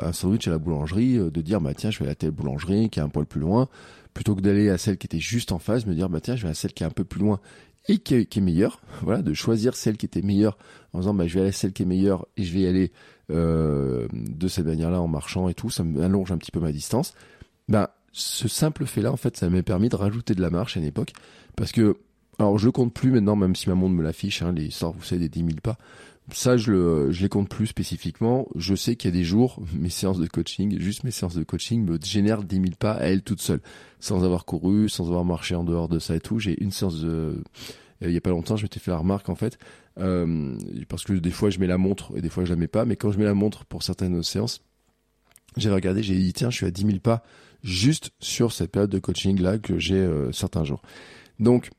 un 0.01 0.12
sandwich 0.12 0.46
à 0.46 0.53
la 0.53 0.59
boulangerie, 0.59 1.18
de 1.18 1.40
dire 1.42 1.61
bah 1.61 1.74
tiens, 1.74 1.90
je 1.90 2.03
vais 2.03 2.09
à 2.09 2.14
telle 2.14 2.31
boulangerie 2.31 2.88
qui 2.88 3.01
est 3.01 3.03
un 3.03 3.09
poil 3.09 3.27
plus 3.27 3.40
loin, 3.40 3.68
plutôt 4.14 4.34
que 4.34 4.40
d'aller 4.40 4.68
à 4.70 4.78
celle 4.78 4.98
qui 4.98 5.06
était 5.06 5.20
juste 5.20 5.52
en 5.52 5.58
face, 5.58 5.86
me 5.86 5.94
dire 5.94 6.08
bah 6.08 6.20
tiens, 6.20 6.36
je 6.36 6.44
vais 6.44 6.50
à 6.50 6.54
celle 6.54 6.72
qui 6.72 6.82
est 6.82 6.86
un 6.86 6.90
peu 6.90 7.04
plus 7.04 7.20
loin 7.20 7.40
et 7.88 7.98
qui 7.98 8.14
est, 8.14 8.36
meilleure. 8.38 8.80
Voilà, 9.02 9.22
de 9.22 9.32
choisir 9.34 9.74
celle 9.74 9.96
qui 9.96 10.06
était 10.06 10.22
meilleure 10.22 10.58
en 10.92 11.00
disant 11.00 11.14
bah 11.14 11.26
je 11.26 11.34
vais 11.34 11.40
aller 11.40 11.50
à 11.50 11.52
celle 11.52 11.72
qui 11.72 11.82
est 11.82 11.86
meilleure 11.86 12.26
et 12.36 12.44
je 12.44 12.52
vais 12.52 12.60
y 12.60 12.66
aller 12.66 12.92
de 13.30 14.48
cette 14.48 14.64
manière-là 14.64 15.02
en 15.02 15.08
marchant 15.08 15.50
et 15.50 15.54
tout, 15.54 15.68
ça 15.68 15.84
m'allonge 15.84 16.32
un 16.32 16.38
petit 16.38 16.50
peu 16.50 16.60
ma 16.60 16.72
distance. 16.72 17.12
Ben 17.68 17.88
ce 18.12 18.48
simple 18.48 18.86
fait-là, 18.86 19.12
en 19.12 19.16
fait, 19.16 19.36
ça 19.36 19.48
m'a 19.48 19.62
permis 19.62 19.88
de 19.88 19.96
rajouter 19.96 20.34
de 20.34 20.40
la 20.40 20.50
marche 20.50 20.76
à 20.76 20.80
une 20.80 20.86
époque. 20.86 21.12
Parce 21.56 21.72
que, 21.72 21.96
alors 22.38 22.58
je 22.58 22.68
compte 22.68 22.92
plus 22.92 23.10
maintenant, 23.10 23.36
même 23.36 23.54
si 23.54 23.68
ma 23.68 23.74
montre 23.74 23.94
me 23.94 24.02
l'affiche, 24.02 24.42
hein, 24.42 24.52
les 24.52 24.66
histoires, 24.66 24.92
vous 24.92 25.02
savez, 25.02 25.20
des 25.20 25.28
10 25.28 25.40
000 25.40 25.50
pas. 25.62 25.78
Ça, 26.32 26.58
je, 26.58 26.70
le, 26.70 27.10
je 27.10 27.22
les 27.22 27.28
compte 27.28 27.48
plus 27.48 27.66
spécifiquement. 27.66 28.48
Je 28.54 28.74
sais 28.74 28.96
qu'il 28.96 29.10
y 29.10 29.14
a 29.14 29.16
des 29.16 29.24
jours, 29.24 29.62
mes 29.78 29.90
séances 29.90 30.18
de 30.18 30.26
coaching, 30.26 30.78
juste 30.78 31.04
mes 31.04 31.10
séances 31.10 31.34
de 31.34 31.44
coaching 31.44 31.84
me 31.84 31.98
génèrent 32.02 32.42
10 32.42 32.56
000 32.56 32.66
pas 32.78 32.92
à 32.92 33.04
elles 33.04 33.22
toutes 33.22 33.40
seules. 33.40 33.62
Sans 34.00 34.24
avoir 34.24 34.44
couru, 34.44 34.88
sans 34.88 35.06
avoir 35.06 35.24
marché 35.24 35.54
en 35.54 35.64
dehors 35.64 35.88
de 35.88 35.98
ça 35.98 36.14
et 36.14 36.20
tout. 36.20 36.38
J'ai 36.38 36.62
une 36.62 36.70
séance 36.70 37.00
de... 37.00 37.08
Euh, 37.08 37.42
il 38.00 38.12
y 38.12 38.16
a 38.16 38.20
pas 38.20 38.30
longtemps, 38.30 38.56
je 38.56 38.62
m'étais 38.62 38.78
fait 38.78 38.92
la 38.92 38.98
remarque 38.98 39.28
en 39.28 39.34
fait, 39.34 39.58
euh, 39.98 40.56
parce 40.88 41.02
que 41.02 41.14
des 41.14 41.32
fois 41.32 41.50
je 41.50 41.58
mets 41.58 41.66
la 41.66 41.78
montre 41.78 42.16
et 42.16 42.20
des 42.20 42.28
fois 42.28 42.44
je 42.44 42.50
la 42.50 42.56
mets 42.56 42.68
pas, 42.68 42.84
mais 42.84 42.94
quand 42.94 43.10
je 43.10 43.18
mets 43.18 43.24
la 43.24 43.34
montre 43.34 43.64
pour 43.64 43.82
certaines 43.82 44.22
séances, 44.22 44.62
j'ai 45.56 45.68
regardé, 45.68 46.04
j'ai 46.04 46.14
dit 46.14 46.32
tiens, 46.32 46.50
je 46.50 46.56
suis 46.58 46.66
à 46.66 46.70
10 46.70 46.82
000 46.82 46.98
pas 47.00 47.24
juste 47.64 48.12
sur 48.20 48.52
cette 48.52 48.70
période 48.70 48.90
de 48.90 49.00
coaching 49.00 49.40
là 49.40 49.58
que 49.58 49.78
j'ai 49.78 49.96
euh, 49.96 50.30
certains 50.30 50.62
jours. 50.62 50.82
Donc 51.40 51.70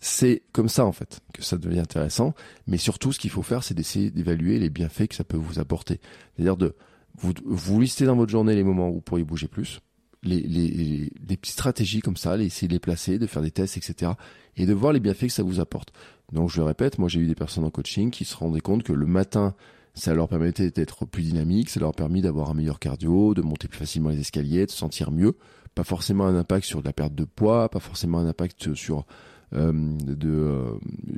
c'est 0.00 0.42
comme 0.52 0.68
ça 0.68 0.84
en 0.84 0.92
fait 0.92 1.20
que 1.32 1.42
ça 1.42 1.56
devient 1.56 1.80
intéressant, 1.80 2.34
mais 2.66 2.78
surtout 2.78 3.12
ce 3.12 3.18
qu'il 3.18 3.30
faut 3.30 3.42
faire 3.42 3.64
c'est 3.64 3.74
d'essayer 3.74 4.10
d'évaluer 4.10 4.58
les 4.58 4.70
bienfaits 4.70 5.08
que 5.08 5.14
ça 5.14 5.24
peut 5.24 5.36
vous 5.36 5.58
apporter. 5.58 6.00
C'est-à-dire 6.36 6.56
de 6.56 6.74
vous, 7.20 7.32
vous 7.44 7.80
listez 7.80 8.04
dans 8.04 8.16
votre 8.16 8.30
journée 8.30 8.54
les 8.54 8.64
moments 8.64 8.88
où 8.88 8.94
vous 8.94 9.00
pourriez 9.00 9.24
bouger 9.24 9.48
plus, 9.48 9.80
les, 10.22 10.40
les, 10.40 11.10
les 11.28 11.36
petites 11.36 11.54
stratégies 11.54 12.00
comme 12.00 12.16
ça, 12.16 12.36
les, 12.36 12.46
essayer 12.46 12.68
de 12.68 12.72
les 12.72 12.80
placer, 12.80 13.18
de 13.18 13.26
faire 13.26 13.42
des 13.42 13.50
tests, 13.50 13.76
etc. 13.76 14.12
Et 14.56 14.66
de 14.66 14.72
voir 14.72 14.92
les 14.92 15.00
bienfaits 15.00 15.26
que 15.26 15.32
ça 15.32 15.42
vous 15.42 15.60
apporte. 15.60 15.92
Donc 16.32 16.50
je 16.50 16.58
le 16.58 16.64
répète, 16.64 16.98
moi 16.98 17.08
j'ai 17.08 17.20
eu 17.20 17.26
des 17.26 17.34
personnes 17.34 17.64
en 17.64 17.70
coaching 17.70 18.10
qui 18.10 18.24
se 18.24 18.36
rendaient 18.36 18.60
compte 18.60 18.82
que 18.82 18.92
le 18.92 19.06
matin, 19.06 19.54
ça 19.94 20.14
leur 20.14 20.28
permettait 20.28 20.70
d'être 20.70 21.06
plus 21.06 21.22
dynamique, 21.22 21.70
ça 21.70 21.80
leur 21.80 21.90
a 21.90 21.92
permis 21.92 22.20
d'avoir 22.20 22.50
un 22.50 22.54
meilleur 22.54 22.78
cardio, 22.78 23.34
de 23.34 23.42
monter 23.42 23.68
plus 23.68 23.78
facilement 23.78 24.10
les 24.10 24.20
escaliers, 24.20 24.66
de 24.66 24.70
se 24.70 24.76
sentir 24.76 25.10
mieux. 25.10 25.36
Pas 25.74 25.84
forcément 25.84 26.26
un 26.26 26.36
impact 26.36 26.66
sur 26.66 26.82
la 26.82 26.92
perte 26.92 27.14
de 27.14 27.24
poids, 27.24 27.68
pas 27.68 27.80
forcément 27.80 28.18
un 28.18 28.26
impact 28.26 28.74
sur 28.74 29.06
euh, 29.54 29.72
de, 29.72 30.28
euh, 30.28 30.70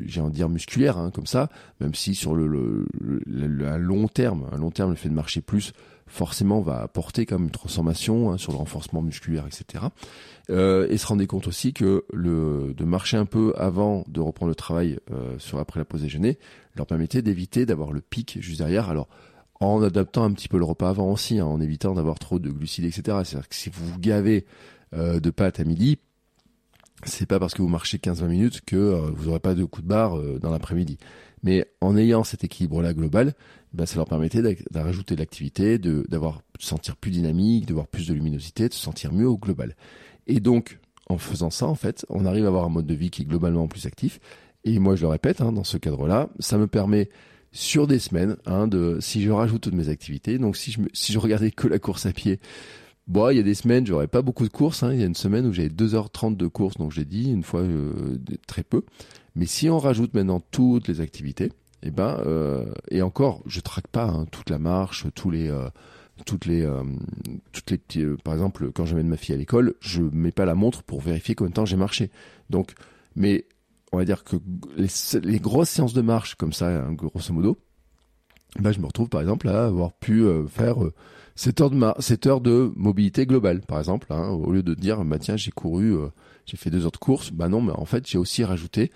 j'ai 0.04 0.20
envie 0.20 0.30
de 0.30 0.36
dire 0.36 0.48
musculaire, 0.48 0.98
hein, 0.98 1.10
comme 1.10 1.26
ça, 1.26 1.48
même 1.80 1.94
si 1.94 2.14
sur 2.14 2.34
le, 2.34 2.46
le, 2.46 2.86
le, 3.26 3.66
à 3.66 3.78
long 3.78 4.08
terme, 4.08 4.46
à 4.52 4.56
long 4.56 4.70
terme, 4.70 4.90
le 4.90 4.96
fait 4.96 5.08
de 5.08 5.14
marcher 5.14 5.40
plus, 5.40 5.72
forcément, 6.06 6.60
va 6.60 6.80
apporter 6.80 7.26
comme 7.26 7.44
une 7.44 7.50
transformation 7.50 8.30
hein, 8.30 8.38
sur 8.38 8.52
le 8.52 8.58
renforcement 8.58 9.02
musculaire, 9.02 9.46
etc. 9.46 9.84
Euh, 10.50 10.88
et 10.90 10.98
se 10.98 11.06
rendre 11.06 11.24
compte 11.26 11.46
aussi 11.46 11.72
que 11.72 12.04
le, 12.12 12.74
de 12.76 12.84
marcher 12.84 13.16
un 13.16 13.26
peu 13.26 13.52
avant 13.56 14.04
de 14.08 14.20
reprendre 14.20 14.48
le 14.48 14.56
travail 14.56 14.98
euh, 15.12 15.38
sur 15.38 15.58
après 15.58 15.78
la 15.78 15.84
pause 15.84 16.02
déjeuner 16.02 16.38
leur 16.74 16.86
permettait 16.86 17.22
d'éviter 17.22 17.66
d'avoir 17.66 17.92
le 17.92 18.00
pic 18.00 18.38
juste 18.40 18.58
derrière. 18.58 18.90
Alors 18.90 19.08
en 19.60 19.82
adaptant 19.82 20.24
un 20.24 20.32
petit 20.32 20.48
peu 20.48 20.58
le 20.58 20.64
repas 20.64 20.88
avant 20.88 21.10
aussi, 21.12 21.38
hein, 21.38 21.44
en 21.44 21.60
évitant 21.60 21.94
d'avoir 21.94 22.18
trop 22.18 22.38
de 22.38 22.50
glucides, 22.50 22.86
etc. 22.86 23.02
C'est-à-dire 23.24 23.48
que 23.48 23.54
si 23.54 23.70
vous 23.70 23.86
vous 23.86 23.98
gavez 23.98 24.46
euh, 24.94 25.20
de 25.20 25.30
pâtes 25.30 25.60
à 25.60 25.64
midi, 25.64 25.98
c'est 27.04 27.26
pas 27.26 27.38
parce 27.38 27.54
que 27.54 27.62
vous 27.62 27.68
marchez 27.68 27.98
15-20 27.98 28.26
minutes 28.26 28.60
que 28.64 28.76
euh, 28.76 29.10
vous 29.14 29.26
n'aurez 29.26 29.40
pas 29.40 29.54
de 29.54 29.64
coup 29.64 29.82
de 29.82 29.86
barre 29.86 30.18
euh, 30.18 30.38
dans 30.38 30.50
l'après-midi. 30.50 30.98
Mais 31.42 31.66
en 31.80 31.96
ayant 31.96 32.24
cet 32.24 32.44
équilibre-là 32.44 32.92
global, 32.92 33.34
ben, 33.72 33.86
ça 33.86 33.96
leur 33.96 34.06
permettait 34.06 34.42
de 34.42 34.56
rajouter 34.74 35.14
de 35.14 35.20
l'activité, 35.20 35.78
de 35.78 36.04
d'avoir 36.08 36.42
de 36.58 36.62
se 36.62 36.68
sentir 36.68 36.96
plus 36.96 37.10
dynamique, 37.10 37.66
d'avoir 37.66 37.86
plus 37.86 38.06
de 38.08 38.14
luminosité, 38.14 38.68
de 38.68 38.74
se 38.74 38.80
sentir 38.80 39.12
mieux 39.12 39.26
au 39.26 39.38
global. 39.38 39.74
Et 40.26 40.40
donc, 40.40 40.78
en 41.08 41.18
faisant 41.18 41.50
ça, 41.50 41.66
en 41.66 41.74
fait, 41.74 42.04
on 42.08 42.26
arrive 42.26 42.44
à 42.44 42.48
avoir 42.48 42.64
un 42.64 42.68
mode 42.68 42.86
de 42.86 42.94
vie 42.94 43.10
qui 43.10 43.22
est 43.22 43.24
globalement 43.24 43.68
plus 43.68 43.86
actif. 43.86 44.20
Et 44.64 44.78
moi, 44.78 44.96
je 44.96 45.02
le 45.02 45.08
répète, 45.08 45.40
hein, 45.40 45.52
dans 45.52 45.64
ce 45.64 45.78
cadre-là, 45.78 46.28
ça 46.38 46.58
me 46.58 46.66
permet 46.66 47.08
sur 47.52 47.86
des 47.86 47.98
semaines, 47.98 48.36
hein, 48.46 48.68
de 48.68 48.98
si 49.00 49.22
je 49.22 49.30
rajoute 49.30 49.62
toutes 49.62 49.74
mes 49.74 49.88
activités. 49.88 50.38
Donc, 50.38 50.56
si 50.56 50.72
je 50.72 50.80
si 50.92 51.12
je 51.12 51.18
regardais 51.18 51.50
que 51.50 51.66
la 51.66 51.78
course 51.78 52.06
à 52.06 52.12
pied, 52.12 52.38
Bon, 53.10 53.28
il 53.28 53.38
y 53.38 53.40
a 53.40 53.42
des 53.42 53.54
semaines, 53.54 53.84
j'aurais 53.84 54.06
pas 54.06 54.22
beaucoup 54.22 54.44
de 54.44 54.52
courses. 54.52 54.84
Hein. 54.84 54.92
Il 54.92 55.00
y 55.00 55.02
a 55.02 55.06
une 55.06 55.16
semaine 55.16 55.44
où 55.44 55.52
j'avais 55.52 55.68
2h30 55.68 56.36
de 56.36 56.46
courses, 56.46 56.76
donc 56.76 56.92
j'ai 56.92 57.04
dit 57.04 57.32
une 57.32 57.42
fois 57.42 57.62
euh, 57.62 57.92
très 58.46 58.62
peu. 58.62 58.84
Mais 59.34 59.46
si 59.46 59.68
on 59.68 59.80
rajoute 59.80 60.14
maintenant 60.14 60.38
toutes 60.52 60.86
les 60.86 61.00
activités, 61.00 61.50
eh 61.82 61.90
ben 61.90 62.22
euh, 62.24 62.72
et 62.88 63.02
encore, 63.02 63.42
je 63.46 63.58
traque 63.58 63.88
pas 63.88 64.04
hein, 64.04 64.26
toute 64.30 64.48
la 64.48 64.60
marche, 64.60 65.06
tous 65.16 65.28
les 65.28 65.48
euh, 65.48 65.68
toutes 66.24 66.46
les 66.46 66.64
toutes 67.50 67.72
les 67.72 67.78
petits. 67.78 68.04
par 68.22 68.34
exemple, 68.34 68.70
quand 68.70 68.86
j'amène 68.86 69.08
ma 69.08 69.16
fille 69.16 69.34
à 69.34 69.38
l'école, 69.38 69.74
je 69.80 70.02
mets 70.02 70.30
pas 70.30 70.44
la 70.44 70.54
montre 70.54 70.84
pour 70.84 71.00
vérifier 71.00 71.34
combien 71.34 71.50
de 71.50 71.54
temps 71.54 71.66
j'ai 71.66 71.76
marché. 71.76 72.12
Donc, 72.48 72.74
mais 73.16 73.44
on 73.90 73.96
va 73.96 74.04
dire 74.04 74.22
que 74.22 74.36
les, 74.76 74.86
les 75.20 75.40
grosses 75.40 75.70
séances 75.70 75.94
de 75.94 76.02
marche 76.02 76.36
comme 76.36 76.52
ça, 76.52 76.68
hein, 76.68 76.92
grosso 76.92 77.32
modo, 77.32 77.58
ben 78.60 78.70
je 78.70 78.78
me 78.78 78.86
retrouve 78.86 79.08
par 79.08 79.20
exemple 79.20 79.48
à 79.48 79.64
avoir 79.64 79.94
pu 79.94 80.24
faire 80.48 80.76
7 81.40 81.60
heures 81.62 81.70
de, 81.70 81.80
7 82.00 82.26
heures 82.26 82.40
de 82.42 82.70
mobilité 82.76 83.24
globale, 83.24 83.62
par 83.62 83.78
exemple, 83.78 84.08
hein, 84.10 84.28
au 84.28 84.52
lieu 84.52 84.62
de 84.62 84.74
dire, 84.74 85.02
bah 85.06 85.18
tiens, 85.18 85.38
j'ai 85.38 85.50
couru, 85.50 85.94
euh, 85.96 86.08
j'ai 86.44 86.58
fait 86.58 86.68
deux 86.68 86.84
heures 86.84 86.92
de 86.92 86.98
course, 86.98 87.30
bah 87.30 87.48
non, 87.48 87.62
mais 87.62 87.72
en 87.72 87.86
fait, 87.86 88.06
j'ai 88.06 88.18
aussi 88.18 88.44
rajouté 88.44 88.92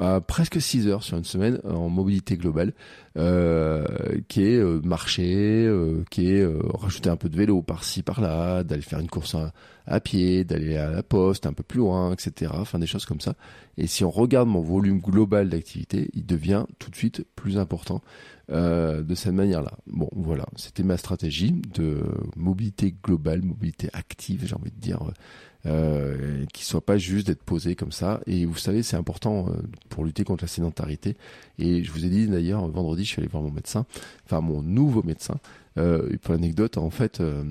euh, 0.00 0.20
presque 0.20 0.60
6 0.60 0.86
heures 0.88 1.02
sur 1.02 1.16
une 1.16 1.24
semaine 1.24 1.60
en 1.64 1.88
mobilité 1.88 2.36
globale, 2.36 2.72
euh, 3.18 3.84
qui 4.28 4.44
est 4.44 4.58
euh, 4.58 4.80
marcher, 4.84 5.66
euh, 5.66 6.04
qui 6.08 6.30
est 6.30 6.46
rajouter 6.74 7.10
un 7.10 7.16
peu 7.16 7.28
de 7.28 7.36
vélo 7.36 7.62
par-ci 7.62 8.02
par-là, 8.02 8.62
d'aller 8.62 8.82
faire 8.82 9.00
une 9.00 9.08
course 9.08 9.34
à, 9.86 10.00
pied, 10.00 10.44
d'aller 10.44 10.76
à 10.76 10.90
la 10.90 11.02
poste 11.02 11.44
un 11.46 11.52
peu 11.52 11.64
plus 11.64 11.78
loin, 11.78 12.12
etc. 12.12 12.52
Enfin 12.54 12.78
des 12.78 12.86
choses 12.86 13.06
comme 13.06 13.20
ça. 13.20 13.34
Et 13.76 13.88
si 13.88 14.04
on 14.04 14.10
regarde 14.10 14.48
mon 14.48 14.60
volume 14.60 15.00
global 15.00 15.48
d'activité, 15.48 16.10
il 16.14 16.26
devient 16.26 16.64
tout 16.78 16.90
de 16.90 16.96
suite 16.96 17.24
plus 17.34 17.58
important 17.58 18.02
de 18.50 19.14
cette 19.14 19.34
manière-là. 19.34 19.72
Bon, 19.88 20.08
voilà, 20.14 20.46
c'était 20.56 20.82
ma 20.82 20.96
stratégie 20.96 21.52
de 21.74 22.02
mobilité 22.34 22.94
globale, 23.04 23.42
mobilité 23.42 23.90
active, 23.92 24.46
j'ai 24.46 24.54
envie 24.54 24.70
de 24.70 24.80
dire 24.80 25.00
euh, 25.68 26.44
qui 26.52 26.64
soit 26.64 26.80
pas 26.80 26.98
juste 26.98 27.26
d'être 27.26 27.42
posé 27.42 27.74
comme 27.74 27.92
ça. 27.92 28.20
Et 28.26 28.46
vous 28.46 28.56
savez, 28.56 28.82
c'est 28.82 28.96
important 28.96 29.48
euh, 29.48 29.52
pour 29.88 30.04
lutter 30.04 30.24
contre 30.24 30.44
la 30.44 30.48
sédentarité. 30.48 31.16
Et 31.58 31.84
je 31.84 31.92
vous 31.92 32.04
ai 32.04 32.08
dit 32.08 32.26
d'ailleurs, 32.26 32.66
vendredi, 32.68 33.04
je 33.04 33.08
suis 33.10 33.20
allé 33.20 33.28
voir 33.28 33.42
mon 33.42 33.50
médecin, 33.50 33.84
enfin 34.24 34.40
mon 34.40 34.62
nouveau 34.62 35.02
médecin. 35.02 35.38
Euh, 35.76 36.16
pour 36.22 36.34
l'anecdote, 36.34 36.76
en 36.76 36.90
fait, 36.90 37.20
euh, 37.20 37.44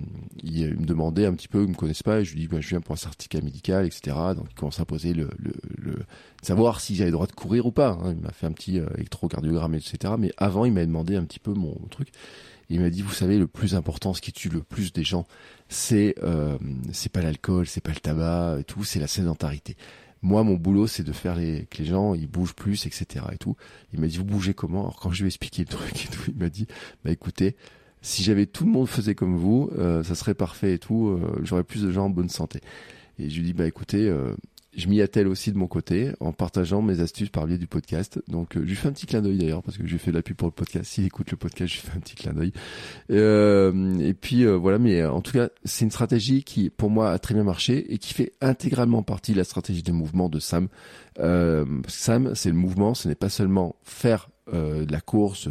il, 0.44 0.78
me 0.78 0.86
demandait 0.86 1.26
un 1.26 1.34
petit 1.34 1.48
peu, 1.48 1.64
il 1.64 1.70
me 1.70 1.76
connaissait 1.76 2.04
pas, 2.04 2.20
et 2.20 2.26
je 2.26 2.34
lui 2.34 2.42
dis, 2.42 2.48
bah, 2.48 2.60
je 2.60 2.68
viens 2.68 2.82
pour 2.82 2.94
un 2.94 2.98
certificat 2.98 3.42
médical, 3.42 3.86
etc. 3.86 4.16
Donc 4.36 4.48
il 4.50 4.56
commence 4.56 4.80
à 4.80 4.86
poser 4.86 5.14
le, 5.14 5.30
le, 5.38 5.54
le 5.78 5.96
savoir 6.42 6.82
si 6.82 6.96
j'avais 6.96 7.10
le 7.10 7.14
droit 7.14 7.28
de 7.28 7.32
courir 7.32 7.66
ou 7.68 7.72
pas. 7.72 7.98
Hein. 8.02 8.16
Il 8.18 8.22
m'a 8.22 8.32
fait 8.32 8.48
un 8.48 8.52
petit 8.52 8.78
électrocardiogramme, 8.78 9.76
etc. 9.76 10.16
Mais 10.20 10.32
avant, 10.38 10.66
il 10.66 10.74
m'a 10.74 10.86
demandé 10.86 11.16
un 11.16 11.24
petit 11.24 11.40
peu 11.40 11.54
mon 11.54 11.76
truc. 11.90 12.10
Il 12.70 12.82
m'a 12.82 12.90
dit, 12.90 13.02
vous 13.02 13.14
savez, 13.14 13.38
le 13.38 13.48
plus 13.48 13.76
important, 13.76 14.14
ce 14.14 14.22
qui 14.22 14.34
tue 14.34 14.50
le 14.50 14.62
plus 14.62 14.92
des 14.92 15.04
gens, 15.04 15.26
c'est 15.70 16.16
euh, 16.24 16.58
c'est 16.92 17.12
pas 17.12 17.22
l'alcool, 17.22 17.68
c'est 17.68 17.82
pas 17.82 17.92
le 17.92 18.00
tabac 18.00 18.58
et 18.60 18.64
tout, 18.64 18.84
c'est 18.84 19.00
la 19.00 19.08
sédentarité. 19.08 19.78
Moi, 20.22 20.44
mon 20.44 20.56
boulot, 20.56 20.88
c'est 20.88 21.04
de 21.04 21.14
faire 21.14 21.36
les, 21.36 21.66
que 21.70 21.78
les 21.78 21.86
gens 21.86 22.14
ils 22.14 22.28
bougent 22.28 22.56
plus, 22.56 22.86
etc. 22.86 23.26
et 23.32 23.38
tout. 23.38 23.56
Il 23.94 24.00
m'a 24.00 24.08
dit, 24.08 24.18
vous 24.18 24.26
bougez 24.26 24.54
comment? 24.54 24.82
Alors 24.82 25.00
quand 25.00 25.12
je 25.12 25.20
lui 25.24 25.28
ai 25.28 25.28
expliqué 25.28 25.62
le 25.62 25.70
truc 25.70 26.06
et 26.06 26.08
tout, 26.10 26.32
il 26.32 26.38
m'a 26.38 26.50
dit, 26.50 26.68
bah 27.06 27.12
écoutez, 27.12 27.56
si 28.02 28.24
j'avais 28.24 28.46
tout 28.46 28.66
le 28.66 28.72
monde 28.72 28.88
faisait 28.88 29.16
comme 29.16 29.38
vous, 29.38 29.70
euh, 29.78 30.04
ça 30.04 30.16
serait 30.16 30.34
parfait 30.34 30.74
et 30.74 30.80
tout. 30.80 31.08
Euh, 31.08 31.40
J'aurais 31.44 31.64
plus 31.64 31.84
de 31.84 31.92
gens 31.92 32.06
en 32.06 32.10
bonne 32.10 32.30
santé. 32.30 32.62
Et 33.20 33.30
je 33.30 33.38
lui 33.38 33.46
dis, 33.46 33.54
bah 33.54 33.66
écoutez, 33.68 34.14
je 34.78 34.88
m'y 34.88 35.02
attelle 35.02 35.28
aussi 35.28 35.52
de 35.52 35.58
mon 35.58 35.66
côté 35.66 36.12
en 36.20 36.32
partageant 36.32 36.84
mes 36.84 37.02
astuces 37.02 37.30
par 37.30 37.48
biais 37.48 37.58
du 37.58 37.66
podcast. 37.66 38.22
Donc 38.28 38.56
euh, 38.56 38.62
je 38.62 38.70
lui 38.70 38.76
fais 38.76 38.88
un 38.88 38.92
petit 38.92 39.08
clin 39.08 39.22
d'œil 39.22 39.40
d'ailleurs 39.40 39.64
parce 39.64 39.78
que 39.78 39.88
j'ai 39.88 39.98
fait 39.98 40.12
de 40.12 40.16
la 40.16 40.22
pub 40.22 40.38
pour 40.38 40.48
le 40.48 40.54
podcast. 40.54 40.86
S'il 40.86 41.04
écoute 41.04 41.32
le 41.32 41.38
podcast, 41.38 41.74
je 41.74 41.82
lui 41.82 41.88
fais 41.88 41.98
un 41.98 42.00
petit 42.00 42.16
clin 42.16 42.34
d'œil. 42.34 42.54
Euh, 43.12 43.98
et 43.98 44.14
puis 44.14 44.46
euh, 44.46 44.56
voilà, 44.56 44.78
mais 44.78 45.04
en 45.04 45.22
tout 45.22 45.32
cas, 45.32 45.50
c'est 45.66 45.84
une 45.84 45.92
stratégie 45.92 46.44
qui 46.44 46.70
pour 46.70 46.92
moi 46.92 47.12
a 47.12 47.18
très 47.18 47.34
bien 47.34 47.44
marché 47.44 47.92
et 47.92 47.98
qui 47.98 48.14
fait 48.14 48.34
intégralement 48.40 49.02
partie 49.02 49.32
de 49.32 49.38
la 49.38 49.44
stratégie 49.44 49.82
de 49.82 49.92
mouvement 49.92 50.30
de 50.30 50.40
Sam. 50.40 50.68
Sam, 51.18 52.36
c'est 52.36 52.50
le 52.50 52.56
mouvement, 52.56 52.94
ce 52.94 53.08
n'est 53.08 53.16
pas 53.16 53.30
seulement 53.30 53.76
faire 53.82 54.30
de 54.54 54.92
la 54.92 55.02
course, 55.02 55.50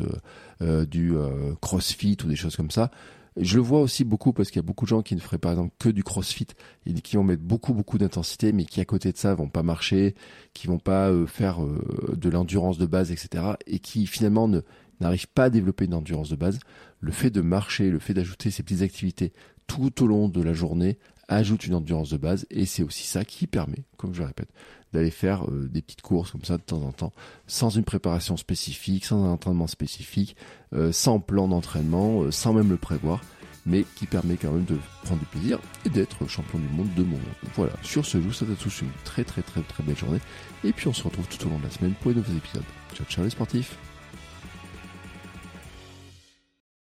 du 0.60 1.14
crossfit 1.60 2.16
ou 2.24 2.28
des 2.28 2.36
choses 2.36 2.54
comme 2.54 2.70
ça. 2.70 2.92
Je 3.38 3.56
le 3.56 3.62
vois 3.62 3.80
aussi 3.80 4.04
beaucoup 4.04 4.32
parce 4.32 4.50
qu'il 4.50 4.56
y 4.56 4.64
a 4.64 4.66
beaucoup 4.66 4.86
de 4.86 4.88
gens 4.88 5.02
qui 5.02 5.14
ne 5.14 5.20
feraient 5.20 5.38
par 5.38 5.52
exemple 5.52 5.74
que 5.78 5.90
du 5.90 6.02
crossfit 6.02 6.46
et 6.86 6.94
qui 6.94 7.16
vont 7.16 7.24
mettre 7.24 7.42
beaucoup 7.42 7.74
beaucoup 7.74 7.98
d'intensité 7.98 8.52
mais 8.52 8.64
qui 8.64 8.80
à 8.80 8.86
côté 8.86 9.12
de 9.12 9.18
ça 9.18 9.34
vont 9.34 9.48
pas 9.48 9.62
marcher, 9.62 10.14
qui 10.54 10.68
vont 10.68 10.78
pas 10.78 11.10
euh, 11.10 11.26
faire 11.26 11.62
euh, 11.62 12.14
de 12.16 12.30
l'endurance 12.30 12.78
de 12.78 12.86
base, 12.86 13.12
etc. 13.12 13.44
et 13.66 13.78
qui 13.78 14.06
finalement 14.06 14.50
n'arrivent 15.00 15.28
pas 15.28 15.44
à 15.44 15.50
développer 15.50 15.84
une 15.84 15.94
endurance 15.94 16.30
de 16.30 16.36
base. 16.36 16.58
Le 17.00 17.12
fait 17.12 17.30
de 17.30 17.42
marcher, 17.42 17.90
le 17.90 17.98
fait 17.98 18.14
d'ajouter 18.14 18.50
ces 18.50 18.62
petites 18.62 18.82
activités 18.82 19.32
tout 19.66 20.02
au 20.02 20.06
long 20.06 20.28
de 20.28 20.42
la 20.42 20.54
journée 20.54 20.98
ajoute 21.28 21.66
une 21.66 21.74
endurance 21.74 22.10
de 22.10 22.16
base 22.16 22.46
et 22.50 22.66
c'est 22.66 22.82
aussi 22.82 23.06
ça 23.06 23.24
qui 23.24 23.46
permet, 23.46 23.84
comme 23.96 24.14
je 24.14 24.20
le 24.20 24.26
répète, 24.26 24.48
d'aller 24.92 25.10
faire 25.10 25.48
euh, 25.50 25.68
des 25.68 25.82
petites 25.82 26.02
courses 26.02 26.30
comme 26.30 26.44
ça 26.44 26.56
de 26.56 26.62
temps 26.62 26.82
en 26.82 26.92
temps, 26.92 27.12
sans 27.46 27.70
une 27.70 27.84
préparation 27.84 28.36
spécifique, 28.36 29.04
sans 29.04 29.24
un 29.24 29.30
entraînement 29.30 29.66
spécifique, 29.66 30.36
euh, 30.72 30.92
sans 30.92 31.20
plan 31.20 31.48
d'entraînement, 31.48 32.22
euh, 32.22 32.30
sans 32.30 32.52
même 32.52 32.70
le 32.70 32.76
prévoir, 32.76 33.22
mais 33.66 33.84
qui 33.96 34.06
permet 34.06 34.36
quand 34.36 34.52
même 34.52 34.64
de 34.64 34.78
prendre 35.02 35.20
du 35.20 35.26
plaisir 35.26 35.58
et 35.84 35.90
d'être 35.90 36.28
champion 36.28 36.58
du 36.58 36.68
monde 36.68 36.92
de 36.94 37.02
mon 37.02 37.16
monde. 37.16 37.20
Voilà, 37.54 37.72
sur 37.82 38.06
ce, 38.06 38.18
je 38.18 38.22
vous 38.22 38.32
souhaite 38.32 38.50
à 38.50 38.62
tous 38.62 38.82
une 38.82 38.90
très 39.04 39.24
très 39.24 39.42
très 39.42 39.62
très 39.62 39.82
belle 39.82 39.96
journée, 39.96 40.20
et 40.64 40.72
puis 40.72 40.86
on 40.88 40.92
se 40.92 41.02
retrouve 41.02 41.26
tout 41.28 41.44
au 41.46 41.50
long 41.50 41.58
de 41.58 41.64
la 41.64 41.70
semaine 41.70 41.94
pour 42.00 42.12
de 42.12 42.18
nouveaux 42.18 42.36
épisodes. 42.36 42.64
Ciao 42.94 43.06
ciao 43.06 43.24
les 43.24 43.30
sportifs 43.30 43.76